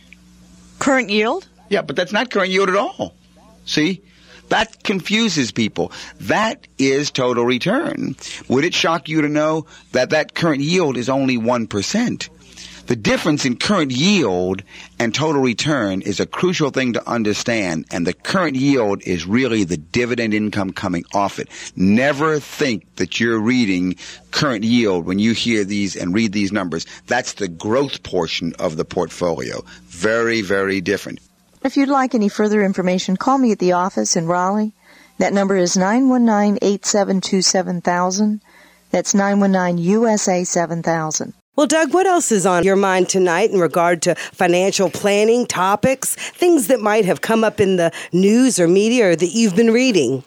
[0.79, 1.47] Current yield?
[1.69, 3.15] Yeah, but that's not current yield at all.
[3.65, 4.03] See?
[4.49, 5.91] That confuses people.
[6.21, 8.15] That is total return.
[8.47, 12.29] Would it shock you to know that that current yield is only 1%?
[12.87, 14.61] The difference in current yield
[14.99, 19.63] and total return is a crucial thing to understand, and the current yield is really
[19.63, 21.49] the dividend income coming off it.
[21.75, 23.95] Never think that you're reading
[24.29, 26.85] current yield when you hear these and read these numbers.
[27.07, 29.63] That's the growth portion of the portfolio.
[29.87, 31.19] Very, very different.
[31.65, 34.73] If you'd like any further information, call me at the office in Raleigh.
[35.17, 38.39] That number is 919-872-7000.
[38.91, 41.33] That's 919-USA 7000.
[41.55, 46.13] Well, Doug, what else is on your mind tonight in regard to financial planning topics,
[46.13, 49.71] things that might have come up in the news or media or that you've been
[49.71, 50.23] reading?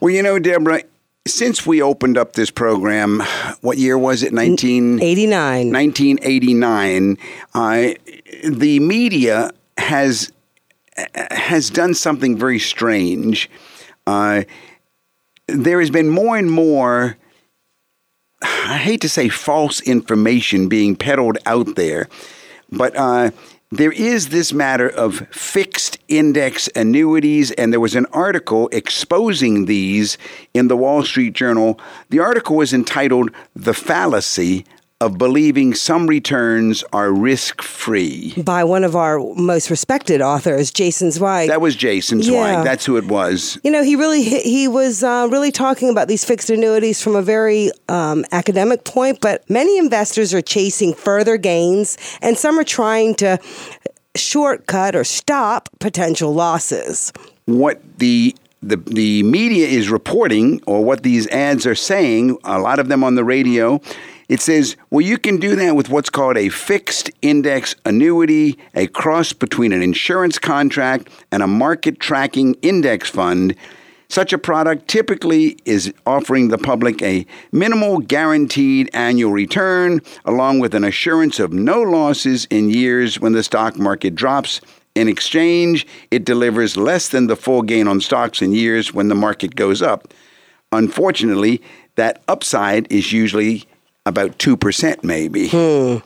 [0.00, 0.82] Well, you know, Deborah,
[1.26, 3.22] since we opened up this program,
[3.62, 4.34] what year was it?
[4.34, 5.72] 1989.
[5.72, 7.16] 1989.
[7.54, 7.94] Uh,
[8.44, 10.30] the media has
[11.30, 13.50] has done something very strange.
[14.06, 14.44] Uh,
[15.48, 17.16] there has been more and more.
[18.42, 22.08] I hate to say false information being peddled out there,
[22.70, 23.30] but uh,
[23.70, 30.18] there is this matter of fixed index annuities, and there was an article exposing these
[30.52, 31.78] in the Wall Street Journal.
[32.10, 34.66] The article was entitled The Fallacy
[35.02, 38.32] of believing some returns are risk free.
[38.36, 41.48] By one of our most respected authors, Jason Zweig.
[41.48, 42.32] That was Jason Zweig.
[42.32, 42.62] Yeah.
[42.62, 43.58] That's who it was.
[43.64, 47.22] You know, he really he was uh, really talking about these fixed annuities from a
[47.22, 53.16] very um, academic point, but many investors are chasing further gains, and some are trying
[53.16, 53.40] to
[54.14, 57.12] shortcut or stop potential losses.
[57.46, 62.78] What the the, the media is reporting, or what these ads are saying, a lot
[62.78, 63.80] of them on the radio,
[64.32, 68.86] it says, well, you can do that with what's called a fixed index annuity, a
[68.86, 73.54] cross between an insurance contract and a market tracking index fund.
[74.08, 80.74] Such a product typically is offering the public a minimal guaranteed annual return, along with
[80.74, 84.62] an assurance of no losses in years when the stock market drops.
[84.94, 89.14] In exchange, it delivers less than the full gain on stocks in years when the
[89.14, 90.14] market goes up.
[90.72, 91.60] Unfortunately,
[91.96, 93.66] that upside is usually
[94.06, 95.48] about 2% maybe.
[95.48, 95.98] Hmm.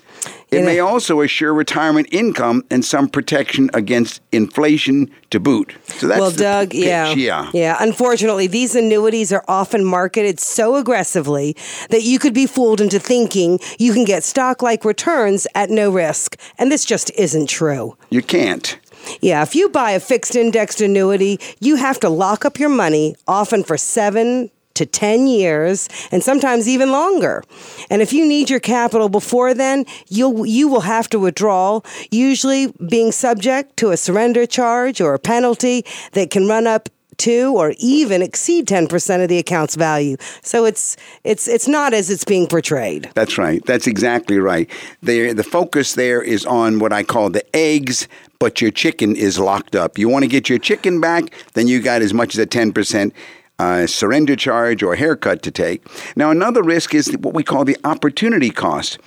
[0.50, 5.76] It may also assure retirement income and some protection against inflation to boot.
[5.84, 7.50] So that's well, Doug, pitch, yeah, yeah.
[7.52, 7.76] yeah.
[7.80, 11.56] Unfortunately, these annuities are often marketed so aggressively
[11.90, 16.38] that you could be fooled into thinking you can get stock-like returns at no risk,
[16.58, 17.96] and this just isn't true.
[18.10, 18.78] You can't.
[19.20, 23.14] Yeah, if you buy a fixed indexed annuity, you have to lock up your money,
[23.26, 27.42] often for seven to 10 years and sometimes even longer.
[27.90, 32.72] And if you need your capital before then, you'll you will have to withdraw, usually
[32.88, 37.74] being subject to a surrender charge or a penalty that can run up to or
[37.78, 40.16] even exceed 10% of the account's value.
[40.42, 43.10] So it's it's it's not as it's being portrayed.
[43.14, 43.64] That's right.
[43.64, 44.70] That's exactly right.
[45.02, 48.08] There, the focus there is on what I call the eggs,
[48.38, 49.98] but your chicken is locked up.
[49.98, 53.12] You want to get your chicken back, then you got as much as a 10%
[53.58, 55.86] uh, surrender charge or haircut to take.
[56.16, 58.98] Now, another risk is what we call the opportunity cost.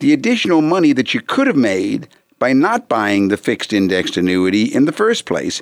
[0.00, 4.62] The additional money that you could have made by not buying the fixed indexed annuity
[4.62, 5.60] in the first place.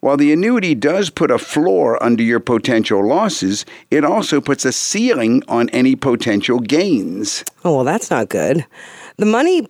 [0.00, 4.72] While the annuity does put a floor under your potential losses, it also puts a
[4.72, 7.44] ceiling on any potential gains.
[7.64, 8.64] Oh, well, that's not good.
[9.18, 9.66] The money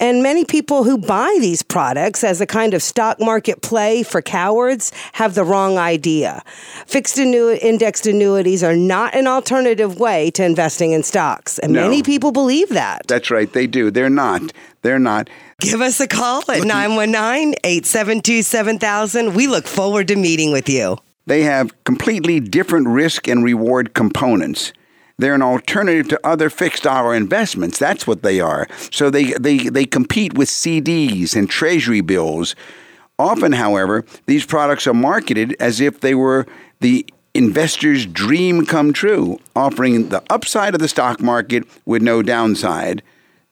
[0.00, 4.22] and many people who buy these products as a kind of stock market play for
[4.22, 6.42] cowards have the wrong idea.
[6.86, 11.82] Fixed annu- indexed annuities are not an alternative way to investing in stocks, and No.
[11.82, 13.02] many people believe that.
[13.06, 13.90] That's right, they do.
[13.90, 14.50] They're not.
[14.80, 15.28] They're not.
[15.60, 19.34] Give us a call at 919 872 7000.
[19.34, 20.96] We look forward to meeting with you.
[21.26, 24.72] They have completely different risk and reward components.
[25.18, 27.78] They're an alternative to other fixed dollar investments.
[27.78, 28.66] That's what they are.
[28.90, 32.54] So they, they, they compete with CDs and treasury bills.
[33.18, 36.46] Often, however, these products are marketed as if they were
[36.80, 43.02] the investor's dream come true, offering the upside of the stock market with no downside.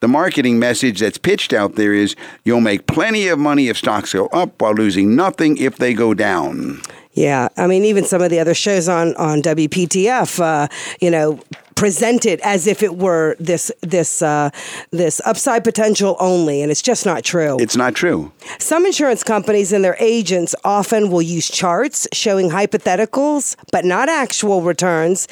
[0.01, 4.13] The marketing message that's pitched out there is you'll make plenty of money if stocks
[4.13, 6.83] go up while losing nothing if they go down.
[7.15, 10.69] Yeah, I mean, even some of the other shows on on WPTF, uh,
[11.01, 11.41] you know,
[11.77, 14.51] present it as if it were this this uh,
[14.91, 17.57] this upside potential only, and it's just not true.
[17.61, 18.33] It's not true.
[18.59, 24.63] Some insurance companies and their agents often will use charts showing hypotheticals, but not actual
[24.63, 25.29] returns,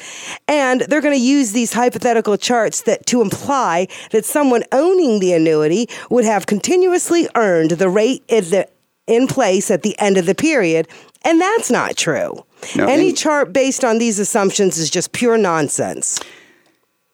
[0.47, 5.33] and they're going to use these hypothetical charts that to imply that someone owning the
[5.33, 8.69] annuity would have continuously earned the rate in the
[9.07, 10.87] in place at the end of the period,
[11.23, 12.45] and that's not true.
[12.75, 16.19] No, Any and- chart based on these assumptions is just pure nonsense.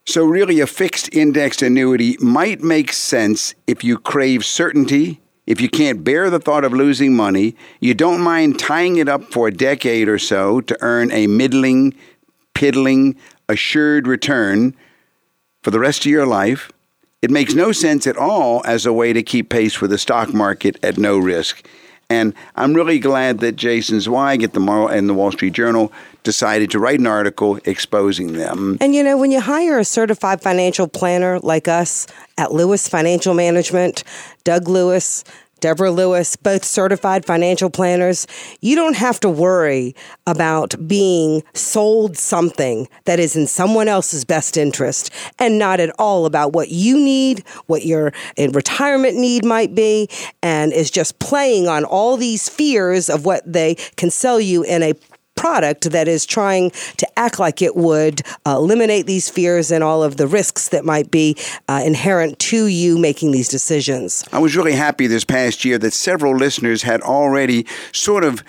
[0.06, 5.70] So, really, a fixed indexed annuity might make sense if you crave certainty, if you
[5.70, 9.52] can't bear the thought of losing money, you don't mind tying it up for a
[9.52, 11.94] decade or so to earn a middling,
[12.56, 13.18] piddling,
[13.48, 14.76] assured return
[15.64, 16.72] for the rest of your life.
[17.22, 20.34] It makes no sense at all as a way to keep pace with the stock
[20.34, 21.68] market at no risk.
[22.12, 25.92] And I'm really glad that Jason Zweig at the Moral and the Wall Street Journal
[26.24, 28.80] decided to write an article exposing them.
[28.82, 32.08] And you know, when you hire a certified financial planner like us
[32.38, 34.04] at Lewis Financial Management,
[34.44, 35.24] Doug Lewis,
[35.60, 38.28] Deborah Lewis, both certified financial planners.
[38.62, 39.96] You don't have to worry
[40.28, 46.26] about being sold something that is in someone else's best interest and not at all
[46.26, 50.08] about what you need, what your eh, retirement need might be,
[50.42, 54.84] and is just playing on all these fears of what they can sell you in
[54.84, 54.94] a
[55.40, 60.04] product that is trying to act like it would uh, eliminate these fears and all
[60.04, 61.34] of the risks that might be
[61.70, 64.26] uh, inherent to you making these decisions.
[64.34, 68.44] I was really happy this past year that several listeners had already sort of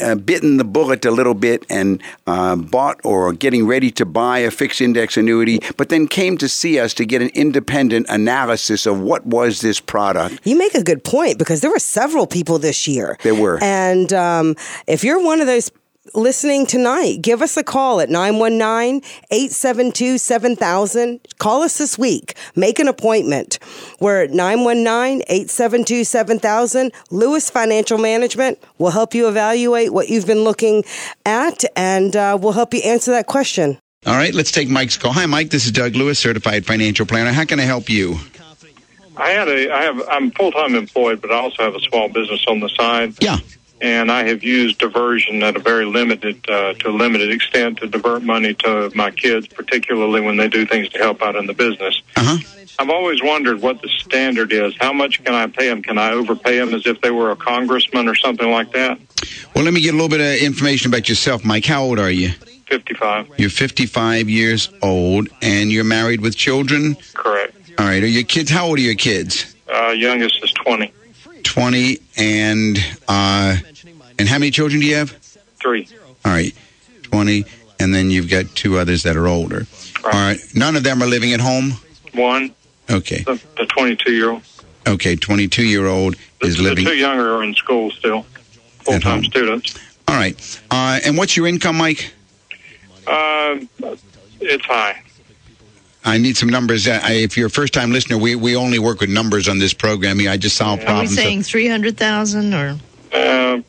[0.00, 4.38] uh, bitten the bullet a little bit and uh, bought or getting ready to buy
[4.38, 8.86] a fixed index annuity, but then came to see us to get an independent analysis
[8.86, 10.40] of what was this product.
[10.44, 13.16] You make a good point because there were several people this year.
[13.22, 13.58] There were.
[13.62, 14.54] And um,
[14.86, 15.70] if you're one of those
[16.14, 21.20] listening tonight, give us a call at 919 872 7000.
[21.38, 22.34] Call us this week.
[22.54, 23.58] Make an appointment.
[24.00, 26.92] We're at 919 872 7000.
[27.10, 30.84] Lewis Financial Management will help you evaluate what you've been looking
[31.24, 33.78] at and uh, we'll help you answer that question.
[34.06, 35.12] All right, let's take Mike's call.
[35.12, 35.50] Hi, Mike.
[35.50, 37.32] This is Doug Lewis, certified financial planner.
[37.32, 38.16] How can I help you?
[39.16, 42.08] I had a, I have, I'm full time employed, but I also have a small
[42.08, 43.14] business on the side.
[43.20, 43.38] Yeah
[43.80, 47.86] and I have used diversion at a very limited, uh, to a limited extent to
[47.86, 51.54] divert money to my kids, particularly when they do things to help out in the
[51.54, 52.00] business.
[52.16, 52.38] Uh-huh.
[52.78, 54.74] I've always wondered what the standard is.
[54.78, 55.82] How much can I pay them?
[55.82, 58.98] Can I overpay them as if they were a congressman or something like that?
[59.54, 61.64] Well, let me get a little bit of information about yourself, Mike.
[61.64, 62.30] How old are you?
[62.66, 63.28] 55.
[63.38, 66.96] You're 55 years old, and you're married with children?
[67.14, 67.54] Correct.
[67.78, 68.02] All right.
[68.02, 69.54] Are your kids, how old are your kids?
[69.72, 70.92] Uh, youngest is 20.
[71.46, 72.78] 20 and
[73.08, 73.56] uh
[74.18, 75.10] and how many children do you have?
[75.60, 75.88] 3.
[76.24, 76.54] All right.
[77.02, 77.44] 20
[77.78, 79.66] and then you've got two others that are older.
[80.04, 80.14] Right.
[80.14, 80.40] All right.
[80.54, 81.72] None of them are living at home?
[82.12, 82.54] One.
[82.90, 83.22] Okay.
[83.22, 84.42] The, the 22 year old.
[84.86, 88.22] Okay, 22 year old is the, living The two younger are in school still.
[88.80, 89.78] Full time students.
[90.08, 90.60] All right.
[90.70, 92.12] Uh, and what's your income, Mike?
[93.06, 93.58] Uh,
[94.40, 95.02] it's high.
[96.06, 96.86] I need some numbers.
[96.86, 99.58] Uh, I, if you're a first time listener, we, we only work with numbers on
[99.58, 100.20] this program.
[100.20, 101.10] I just solve problems.
[101.10, 101.48] Are we problems.
[101.48, 102.78] saying 300,000 or?
[103.12, 103.60] Uh,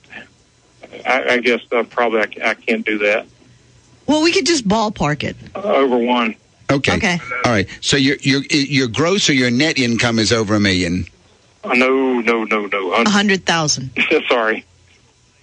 [1.05, 3.25] I, I guess uh, probably I, I can't do that.
[4.05, 5.35] Well, we could just ballpark it.
[5.55, 6.35] Uh, over one.
[6.69, 6.95] Okay.
[6.95, 7.19] Okay.
[7.45, 7.67] All right.
[7.81, 11.05] So your your your gross or your net income is over a million.
[11.63, 12.93] Uh, no, no, no, no.
[12.93, 13.91] A hundred thousand.
[14.27, 14.65] Sorry.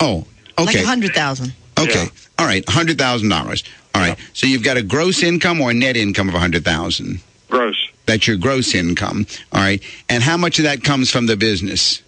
[0.01, 0.27] Oh.
[0.59, 0.65] Okay.
[0.65, 1.55] Like a hundred thousand.
[1.79, 2.07] Okay.
[2.39, 2.67] All right.
[2.69, 3.65] Hundred thousand dollars.
[3.95, 4.19] All right.
[4.33, 7.21] So you've got a gross income or a net income of a hundred thousand.
[7.49, 7.77] Gross.
[8.07, 9.27] That's your gross income.
[9.53, 9.83] All right.
[10.09, 12.03] And how much of that comes from the business?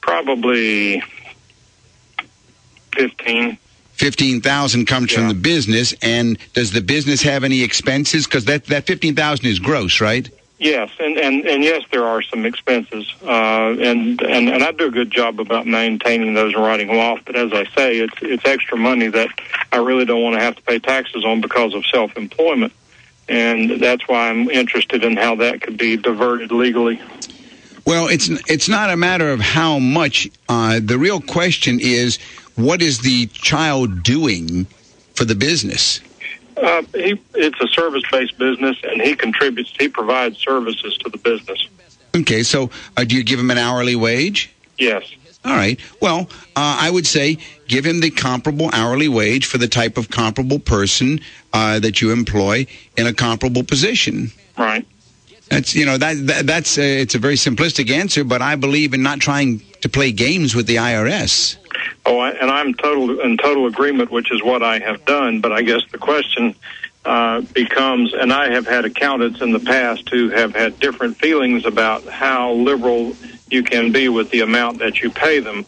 [0.00, 1.02] Probably
[2.94, 3.58] fifteen.
[3.92, 8.26] Fifteen thousand comes from the business, and does the business have any expenses?
[8.26, 10.30] Because that that fifteen thousand is gross, right?
[10.58, 14.86] Yes, and, and, and yes, there are some expenses, uh, and, and and I do
[14.86, 17.20] a good job about maintaining those and writing them off.
[17.26, 19.28] But as I say, it's it's extra money that
[19.70, 22.72] I really don't want to have to pay taxes on because of self employment,
[23.28, 27.02] and that's why I'm interested in how that could be diverted legally.
[27.86, 30.30] Well, it's it's not a matter of how much.
[30.48, 32.18] Uh, the real question is,
[32.54, 34.64] what is the child doing
[35.14, 36.00] for the business?
[36.56, 39.72] Uh, he it's a service based business, and he contributes.
[39.78, 41.68] He provides services to the business.
[42.16, 44.50] Okay, so uh, do you give him an hourly wage?
[44.78, 45.04] Yes.
[45.44, 45.78] All right.
[46.00, 47.38] Well, uh, I would say
[47.68, 51.20] give him the comparable hourly wage for the type of comparable person
[51.52, 54.32] uh, that you employ in a comparable position.
[54.58, 54.84] Right.
[55.48, 59.02] That's you know that, that that's it's a very simplistic answer, but I believe in
[59.02, 61.56] not trying to play games with the IRS.
[62.04, 65.40] Oh, and I'm total in total agreement, which is what I have done.
[65.40, 66.54] But I guess the question
[67.04, 71.64] uh, becomes, and I have had accountants in the past who have had different feelings
[71.64, 73.14] about how liberal
[73.48, 75.64] you can be with the amount that you pay them.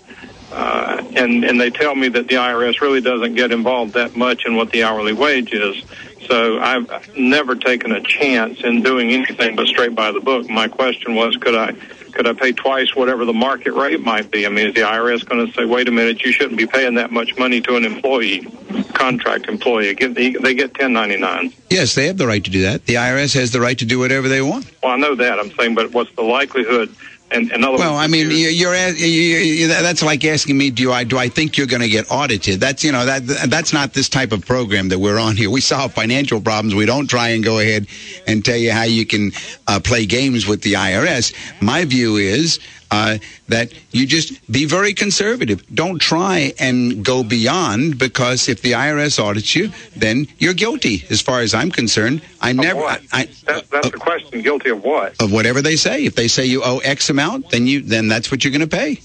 [0.50, 4.46] Uh, and and they tell me that the IRS really doesn't get involved that much
[4.46, 5.84] in what the hourly wage is.
[6.26, 10.48] So I've never taken a chance in doing anything but straight by the book.
[10.48, 11.72] My question was, could I
[12.12, 14.46] could I pay twice whatever the market rate might be?
[14.46, 16.94] I mean, is the IRS going to say, wait a minute, you shouldn't be paying
[16.94, 18.46] that much money to an employee,
[18.94, 19.94] contract employee?
[19.94, 21.52] They get 1099.
[21.70, 22.86] Yes, they have the right to do that.
[22.86, 24.70] The IRS has the right to do whatever they want.
[24.82, 25.38] Well, I know that.
[25.38, 26.94] I'm saying, but what's the likelihood?
[27.30, 31.04] And other Well, I mean, you- you're you- you- that's like asking me, do I
[31.04, 32.58] do I think you're going to get audited?
[32.58, 35.50] That's you know that that's not this type of program that we're on here.
[35.50, 36.74] We solve financial problems.
[36.74, 37.86] We don't try and go ahead
[38.26, 39.32] and tell you how you can
[39.66, 41.32] uh, play games with the IRS.
[41.60, 42.60] My view is
[42.90, 43.18] uh,
[43.48, 45.62] that you just be very conservative.
[45.74, 51.04] Don't try and go beyond because if the IRS audits you, then you're guilty.
[51.10, 52.80] As far as I'm concerned, I never.
[52.80, 53.02] what?
[53.12, 54.42] I, That, that's the question.
[54.42, 55.20] Guilty of what?
[55.20, 56.04] of whatever they say.
[56.04, 58.76] If they say you owe X amount, then you then that's what you're going to
[58.76, 58.96] pay.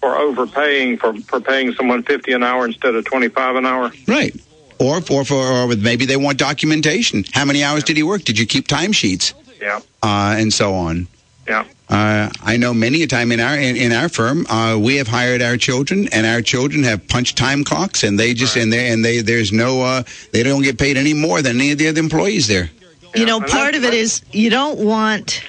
[0.00, 3.92] For overpaying for for paying someone fifty an hour instead of twenty five an hour?
[4.06, 4.34] Right.
[4.78, 7.24] Or for, for or with maybe they want documentation.
[7.32, 8.22] How many hours did he work?
[8.22, 9.32] Did you keep timesheets?
[9.60, 9.78] Yeah.
[10.02, 11.06] Uh, and so on.
[11.46, 11.64] Yeah.
[11.92, 15.06] Uh, I know many a time in our in, in our firm, uh, we have
[15.06, 18.90] hired our children, and our children have punch time clocks, and they just and they
[18.90, 21.88] and they there's no uh, they don't get paid any more than any of the
[21.88, 22.70] other employees there.
[23.14, 25.44] You know, part of it is you don't want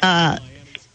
[0.00, 0.38] uh,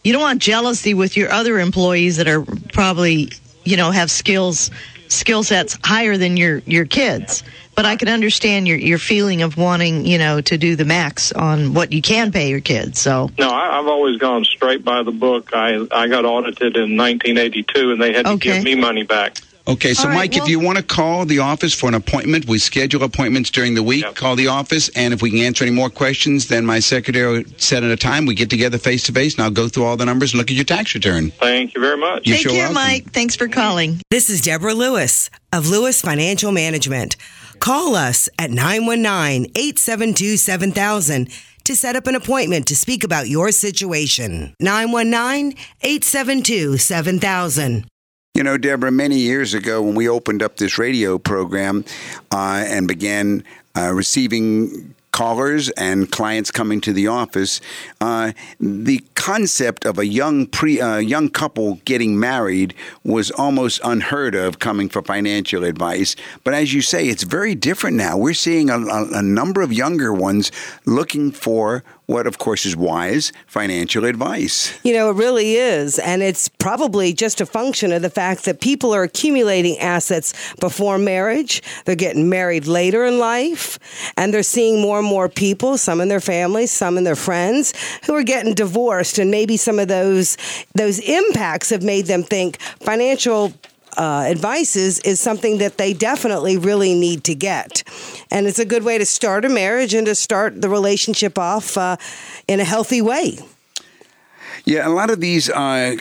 [0.02, 2.42] you don't want jealousy with your other employees that are
[2.72, 3.30] probably
[3.64, 4.70] you know have skills
[5.08, 7.42] skill sets higher than your your kids.
[7.76, 11.30] But I can understand your your feeling of wanting you know to do the max
[11.32, 12.98] on what you can pay your kids.
[12.98, 15.50] So No, I, I've always gone straight by the book.
[15.52, 18.54] I I got audited in 1982, and they had to Okay.
[18.54, 19.36] give me money back.
[19.68, 21.94] Okay, so All right, Mike, well- if you want to call the office for an
[21.94, 24.04] appointment, we schedule appointments during the week.
[24.04, 24.14] Yep.
[24.14, 27.44] Call the office, and if we can answer any more questions, then my secretary will
[27.56, 28.26] set at a time.
[28.26, 30.50] We get together face to face, and I'll go through all the numbers and look
[30.50, 31.32] at your tax return.
[31.32, 32.26] Thank you very much.
[32.26, 32.74] You're take sure care, welcome.
[32.74, 33.12] Mike.
[33.12, 34.00] Thanks for calling.
[34.10, 37.16] This is Deborah Lewis of Lewis Financial Management.
[37.58, 41.28] Call us at 919 872 7000
[41.64, 44.54] to set up an appointment to speak about your situation.
[44.60, 47.86] 919 872 7000.
[48.36, 51.86] You know, Deborah, many years ago when we opened up this radio program
[52.30, 53.42] uh, and began
[53.74, 57.62] uh, receiving callers and clients coming to the office,
[58.02, 62.74] uh, the concept of a young pre uh, young couple getting married
[63.04, 66.14] was almost unheard of coming for financial advice.
[66.44, 68.18] But as you say, it's very different now.
[68.18, 70.52] We're seeing a, a, a number of younger ones
[70.84, 74.78] looking for what, of course, is wise financial advice.
[74.84, 75.98] You know, it really is.
[75.98, 80.98] And it's probably just a function of the fact that people are accumulating assets before
[80.98, 81.62] marriage.
[81.84, 83.78] They're getting married later in life.
[84.16, 87.74] And they're seeing more and more people, some in their families, some in their friends,
[88.06, 89.18] who are getting divorced.
[89.18, 90.36] And maybe some of those,
[90.74, 93.52] those impacts have made them think financial
[93.96, 97.82] uh, advice is, is something that they definitely really need to get.
[98.36, 101.78] And it's a good way to start a marriage and to start the relationship off
[101.78, 101.96] uh,
[102.46, 103.38] in a healthy way.
[104.68, 105.96] Yeah, a lot of these uh,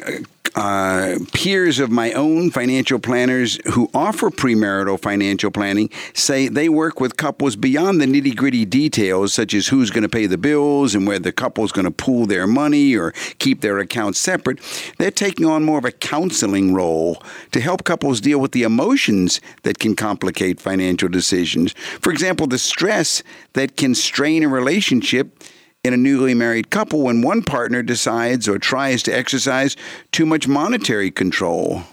[0.56, 7.00] uh, peers of my own financial planners who offer premarital financial planning say they work
[7.00, 10.96] with couples beyond the nitty gritty details, such as who's going to pay the bills
[10.96, 14.60] and where the couple's going to pool their money or keep their accounts separate.
[14.98, 19.42] They're taking on more of a counseling role to help couples deal with the emotions
[19.62, 21.74] that can complicate financial decisions.
[22.02, 23.22] For example, the stress
[23.54, 25.38] that can strain a relationship
[25.86, 29.78] in a newly married couple when one partner decides or tries to exercise
[30.12, 31.84] too much monetary control.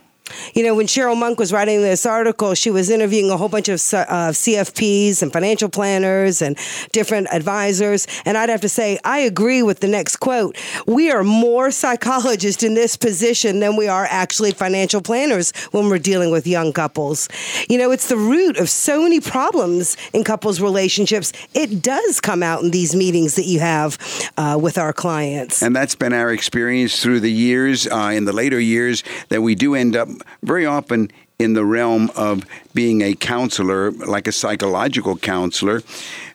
[0.54, 3.68] You know, when Cheryl Munk was writing this article, she was interviewing a whole bunch
[3.68, 6.56] of uh, CFPs and financial planners and
[6.92, 8.06] different advisors.
[8.24, 10.56] And I'd have to say, I agree with the next quote.
[10.86, 15.98] We are more psychologists in this position than we are actually financial planners when we're
[15.98, 17.28] dealing with young couples.
[17.68, 21.32] You know, it's the root of so many problems in couples' relationships.
[21.54, 23.98] It does come out in these meetings that you have
[24.36, 25.62] uh, with our clients.
[25.62, 29.54] And that's been our experience through the years, uh, in the later years, that we
[29.54, 30.08] do end up
[30.42, 35.82] very often in the realm of being a counselor, like a psychological counselor.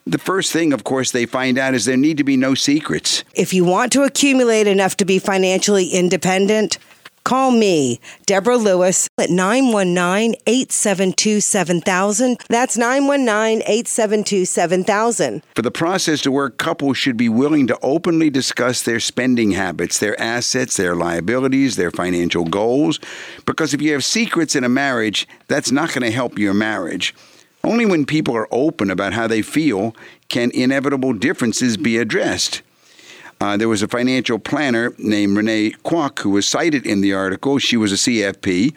[0.05, 3.23] The first thing, of course, they find out is there need to be no secrets.
[3.33, 6.77] If you want to accumulate enough to be financially independent,
[7.27, 12.37] call me, Deborah Lewis, at 919 872 7000.
[12.47, 15.43] That's 919 872 7000.
[15.53, 19.99] For the process to work, couples should be willing to openly discuss their spending habits,
[19.99, 22.97] their assets, their liabilities, their financial goals.
[23.45, 27.13] Because if you have secrets in a marriage, that's not going to help your marriage.
[27.61, 29.93] Only when people are open about how they feel
[30.29, 32.61] can inevitable differences be addressed.
[33.39, 37.59] Uh, there was a financial planner named Renee Kwok who was cited in the article.
[37.59, 38.75] She was a CFP,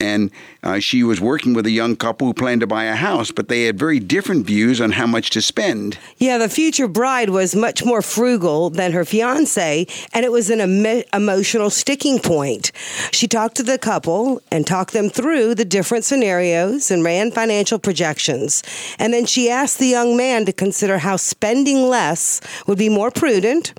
[0.00, 0.32] and
[0.64, 3.48] uh, she was working with a young couple who planned to buy a house, but
[3.48, 5.96] they had very different views on how much to spend.
[6.16, 10.60] Yeah, the future bride was much more frugal than her fiance, and it was an
[10.60, 12.72] emo- emotional sticking point.
[13.12, 17.78] She talked to the couple and talked them through the different scenarios and ran financial
[17.78, 18.64] projections.
[18.98, 23.12] And then she asked the young man to consider how spending less would be more
[23.12, 23.72] prudent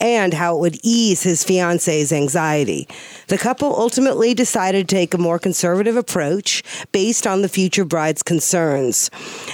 [0.00, 2.86] and how it would ease his fiance's anxiety.
[3.26, 8.22] The couple ultimately decided to take a more conservative approach based on the future bride's
[8.22, 9.10] concerns.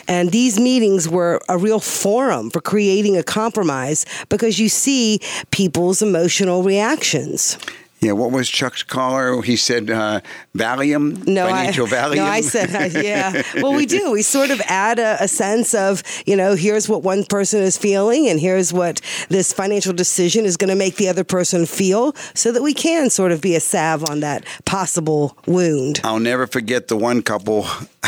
[0.07, 5.21] And these meetings were a real forum for creating a compromise because you see
[5.51, 7.59] people's emotional reactions.
[8.01, 9.41] Yeah, what was Chuck's caller?
[9.41, 10.21] He said uh,
[10.57, 12.17] Valium, No, financial I, Valium.
[12.17, 13.43] No, I said, yeah.
[13.57, 14.13] Well, we do.
[14.13, 17.77] We sort of add a, a sense of, you know, here's what one person is
[17.77, 22.15] feeling, and here's what this financial decision is going to make the other person feel,
[22.35, 26.01] so that we can sort of be a salve on that possible wound.
[26.05, 27.67] I'll never forget the one couple.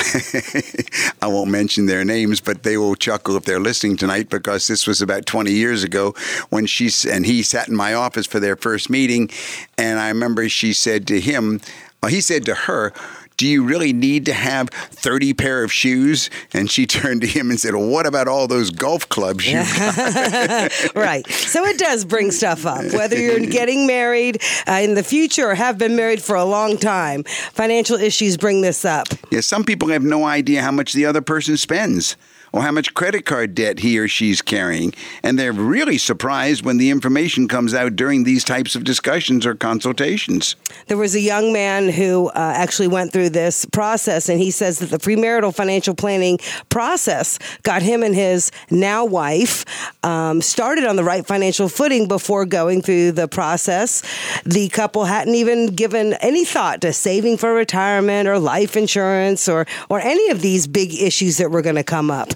[1.22, 4.86] I won't mention their names, but they will chuckle if they're listening tonight because this
[4.86, 6.14] was about 20 years ago
[6.50, 9.30] when she and he sat in my office for their first meeting,
[9.76, 11.60] and I remember she said to him,
[12.06, 12.92] well, he said to her.
[13.36, 16.30] Do you really need to have 30 pair of shoes?
[16.54, 19.58] And she turned to him and said, well, What about all those golf clubs you
[20.94, 21.26] right.
[21.26, 25.56] So it does bring stuff up, whether you're getting married uh, in the future or
[25.56, 27.24] have been married for a long time.
[27.24, 29.08] Financial issues bring this up.
[29.32, 32.16] Yeah, some people have no idea how much the other person spends
[32.56, 34.94] or how much credit card debt he or she's carrying.
[35.22, 39.54] And they're really surprised when the information comes out during these types of discussions or
[39.54, 40.56] consultations.
[40.86, 44.78] There was a young man who uh, actually went through this process, and he says
[44.78, 46.38] that the premarital financial planning
[46.70, 49.66] process got him and his now wife
[50.02, 54.02] um, started on the right financial footing before going through the process.
[54.46, 59.66] The couple hadn't even given any thought to saving for retirement or life insurance or
[59.90, 62.32] or any of these big issues that were going to come up.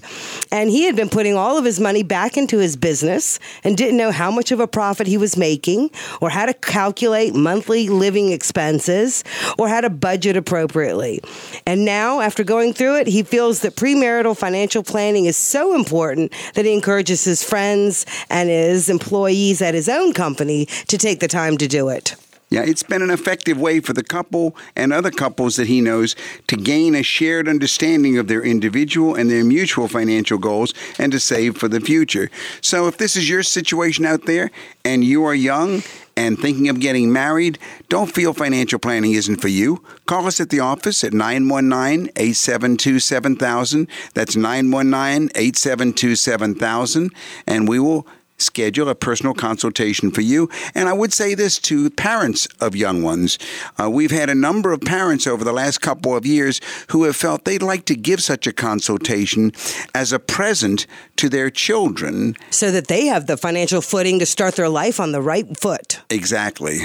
[0.52, 3.96] And he had been putting all of his money back into his business and didn't
[3.96, 5.90] know how much of a profit he was making
[6.20, 9.24] or how to calculate monthly living expenses
[9.58, 11.20] or how to budget appropriately.
[11.66, 16.32] And now, after going through it, he feels that premarital financial planning is so important
[16.54, 21.28] that he encourages his friends and his employees at his own company to take the
[21.28, 22.16] time to do it.
[22.51, 26.16] Yeah, it's been an effective way for the couple and other couples that he knows
[26.48, 31.20] to gain a shared understanding of their individual and their mutual financial goals and to
[31.20, 32.28] save for the future.
[32.61, 34.51] So, if this is your situation out there
[34.84, 35.84] and you are young
[36.16, 37.57] and thinking of getting married,
[37.88, 39.84] don't feel financial planning isn't for you.
[40.07, 43.86] Call us at the office at 919 872 7000.
[44.14, 47.12] That's 919 872 7000.
[47.46, 48.09] And we will
[48.41, 50.49] schedule a personal consultation for you.
[50.74, 53.38] And I would say this to parents of young ones.
[53.80, 57.16] Uh, we've had a number of parents over the last couple of years who have
[57.16, 59.53] felt they'd like to give such a consultation
[59.95, 60.86] as a present
[61.16, 62.36] to their children.
[62.51, 66.01] So that they have the financial footing to start their life on the right foot.
[66.11, 66.80] Exactly.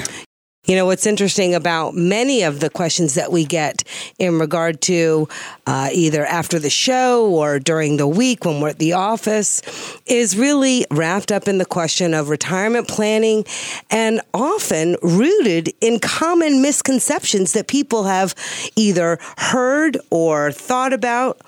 [0.65, 3.83] You know, what's interesting about many of the questions that we get
[4.17, 5.27] in regard to
[5.67, 9.61] uh, either after the show or during the week when we're at the office
[10.07, 13.45] is really wrapped up in the question of retirement planning
[13.91, 18.33] and often rooted in common misconceptions that people have
[18.75, 21.39] either heard or thought about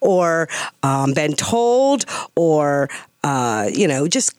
[0.00, 0.48] or
[0.84, 2.04] um, been told
[2.36, 2.88] or,
[3.24, 4.34] uh, you know, just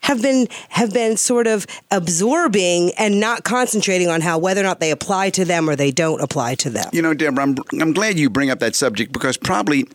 [0.00, 4.80] have been have been sort of absorbing and not concentrating on how whether or not
[4.80, 6.88] they apply to them or they don't apply to them.
[6.92, 9.86] You know, Deborah, I'm, I'm glad you bring up that subject because probably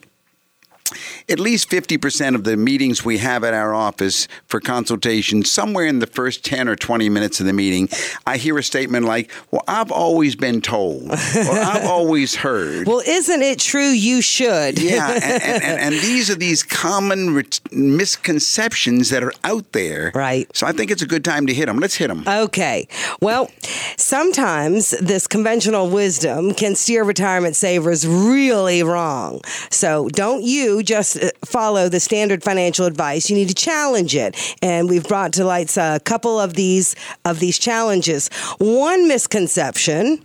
[1.29, 5.99] at least 50% of the meetings we have at our office for consultation, somewhere in
[5.99, 7.89] the first 10 or 20 minutes of the meeting,
[8.27, 12.87] I hear a statement like, Well, I've always been told, or I've always heard.
[12.87, 14.79] Well, isn't it true you should?
[14.79, 20.11] Yeah, and, and, and, and these are these common ret- misconceptions that are out there.
[20.13, 20.53] Right.
[20.55, 21.77] So I think it's a good time to hit them.
[21.77, 22.23] Let's hit them.
[22.27, 22.87] Okay.
[23.21, 23.49] Well,
[23.97, 29.41] sometimes this conventional wisdom can steer retirement savers really wrong.
[29.69, 33.29] So don't you just uh, follow the standard financial advice.
[33.29, 34.35] You need to challenge it.
[34.61, 36.95] And we've brought to light a couple of these
[37.25, 38.29] of these challenges.
[38.57, 40.23] One misconception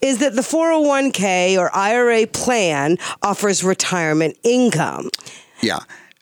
[0.00, 5.10] is that the 401k or IRA plan offers retirement income.
[5.60, 5.80] Yeah.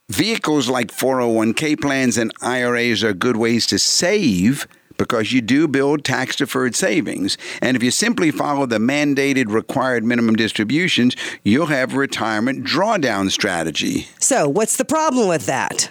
[0.08, 4.66] Vehicles like 401k plans and IRAs are good ways to save
[5.02, 7.36] because you do build tax deferred savings.
[7.60, 13.32] And if you simply follow the mandated required minimum distributions, you'll have a retirement drawdown
[13.32, 14.06] strategy.
[14.20, 15.90] So, what's the problem with that?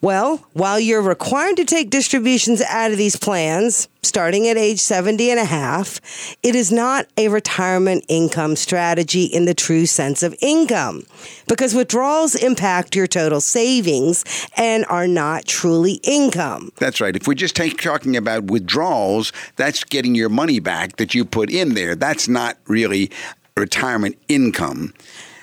[0.00, 5.30] Well, while you're required to take distributions out of these plans starting at age 70
[5.30, 6.00] and a half,
[6.42, 11.04] it is not a retirement income strategy in the true sense of income
[11.48, 14.24] because withdrawals impact your total savings
[14.56, 16.70] and are not truly income.
[16.76, 17.16] That's right.
[17.16, 21.50] If we're just take, talking about withdrawals, that's getting your money back that you put
[21.50, 21.94] in there.
[21.94, 23.10] That's not really
[23.56, 24.92] retirement income.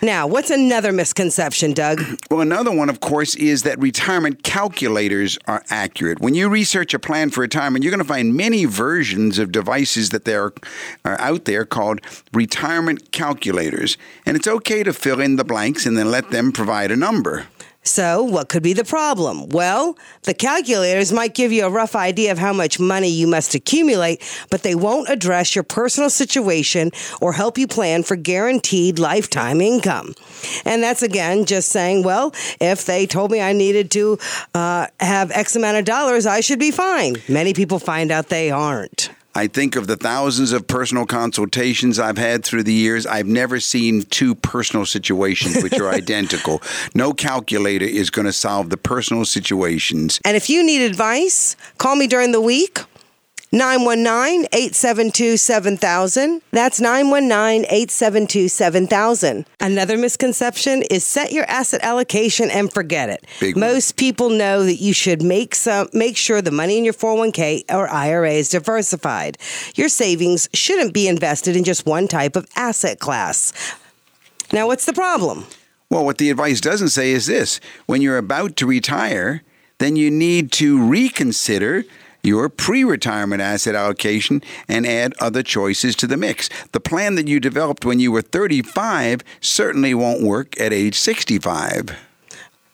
[0.03, 2.01] Now, what's another misconception, Doug?
[2.33, 6.19] Well, another one, of course, is that retirement calculators are accurate.
[6.19, 10.09] When you research a plan for retirement, you're going to find many versions of devices
[10.09, 10.51] that there
[11.05, 12.01] are out there called
[12.33, 13.97] retirement calculators.
[14.25, 17.45] And it's okay to fill in the blanks and then let them provide a number.
[17.83, 19.49] So, what could be the problem?
[19.49, 23.55] Well, the calculators might give you a rough idea of how much money you must
[23.55, 29.59] accumulate, but they won't address your personal situation or help you plan for guaranteed lifetime
[29.59, 30.15] income.
[30.63, 34.17] And that's again just saying, well, if they told me I needed to
[34.53, 37.17] uh, have X amount of dollars, I should be fine.
[37.27, 39.09] Many people find out they aren't.
[39.35, 43.07] I think of the thousands of personal consultations I've had through the years.
[43.07, 46.61] I've never seen two personal situations which are identical.
[46.93, 50.19] No calculator is going to solve the personal situations.
[50.23, 52.81] And if you need advice, call me during the week.
[53.53, 56.41] 919 872 7000.
[56.49, 59.45] That's 919 872 7000.
[59.59, 63.23] Another misconception is set your asset allocation and forget it.
[63.39, 63.59] Big one.
[63.59, 67.65] Most people know that you should make some make sure the money in your 401k
[67.69, 69.37] or IRA is diversified.
[69.75, 73.53] Your savings shouldn't be invested in just one type of asset class.
[74.51, 75.45] Now, what's the problem?
[75.91, 79.43] Well, what the advice doesn't say is this when you're about to retire,
[79.77, 81.85] then you need to reconsider
[82.23, 86.49] your pre retirement asset allocation and add other choices to the mix.
[86.71, 91.95] The plan that you developed when you were 35 certainly won't work at age 65.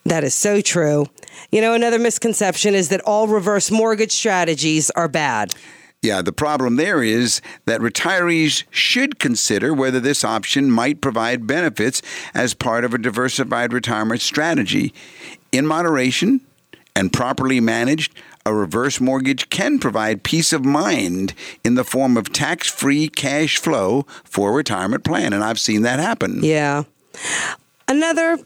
[0.06, 1.08] That is so true.
[1.52, 5.54] You know, another misconception is that all reverse mortgage strategies are bad.
[6.02, 12.02] Yeah, the problem there is that retirees should consider whether this option might provide benefits
[12.34, 14.94] as part of a diversified retirement strategy.
[15.52, 16.40] In moderation
[16.96, 18.14] and properly managed,
[18.50, 21.34] a reverse mortgage can provide peace of mind
[21.64, 25.34] in the form of tax free cash flow for a retirement plan.
[25.34, 26.44] And I've seen that happen.
[26.44, 26.84] Yeah.
[27.88, 28.40] Another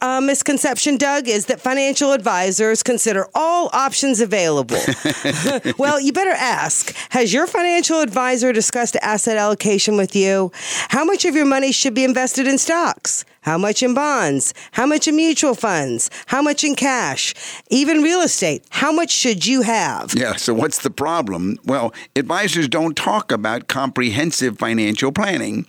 [0.00, 4.80] uh, misconception, Doug, is that financial advisors consider all options available.
[5.78, 10.52] well, you better ask Has your financial advisor discussed asset allocation with you?
[10.88, 13.24] How much of your money should be invested in stocks?
[13.42, 14.54] How much in bonds?
[14.72, 16.10] How much in mutual funds?
[16.26, 17.34] How much in cash?
[17.70, 18.64] Even real estate.
[18.70, 20.14] How much should you have?
[20.14, 21.58] Yeah, so what's the problem?
[21.64, 25.66] Well, advisors don't talk about comprehensive financial planning.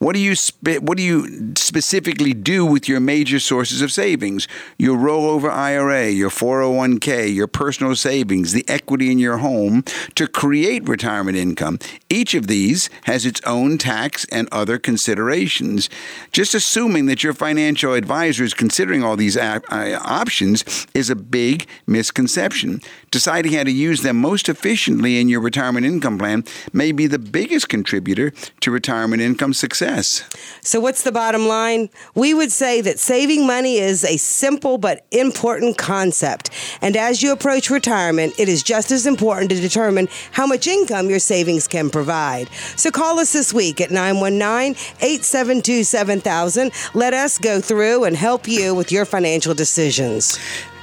[0.00, 4.48] What do you spe- what do you specifically do with your major sources of savings?
[4.78, 9.84] Your rollover IRA, your 401k, your personal savings, the equity in your home
[10.14, 11.78] to create retirement income.
[12.08, 15.90] Each of these has its own tax and other considerations.
[16.32, 19.60] Just assuming that your financial advisor is considering all these uh,
[20.02, 22.80] options is a big misconception.
[23.10, 27.18] Deciding how to use them most efficiently in your retirement income plan may be the
[27.18, 28.30] biggest contributor
[28.60, 30.22] to retirement income success.
[30.60, 31.88] So, what's the bottom line?
[32.14, 36.50] We would say that saving money is a simple but important concept.
[36.80, 41.10] And as you approach retirement, it is just as important to determine how much income
[41.10, 42.48] your savings can provide.
[42.76, 46.70] So, call us this week at 919 872 7000.
[46.94, 50.38] Let us go through and help you with your financial decisions.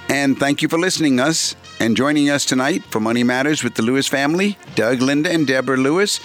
[0.09, 3.81] And thank you for listening us and joining us tonight for Money Matters with the
[3.81, 6.19] Lewis family, Doug, Linda, and Deborah Lewis.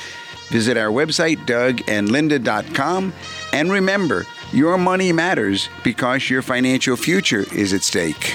[0.49, 3.13] Visit our website, dougandlinda.com.
[3.53, 8.35] And remember, your money matters because your financial future is at stake.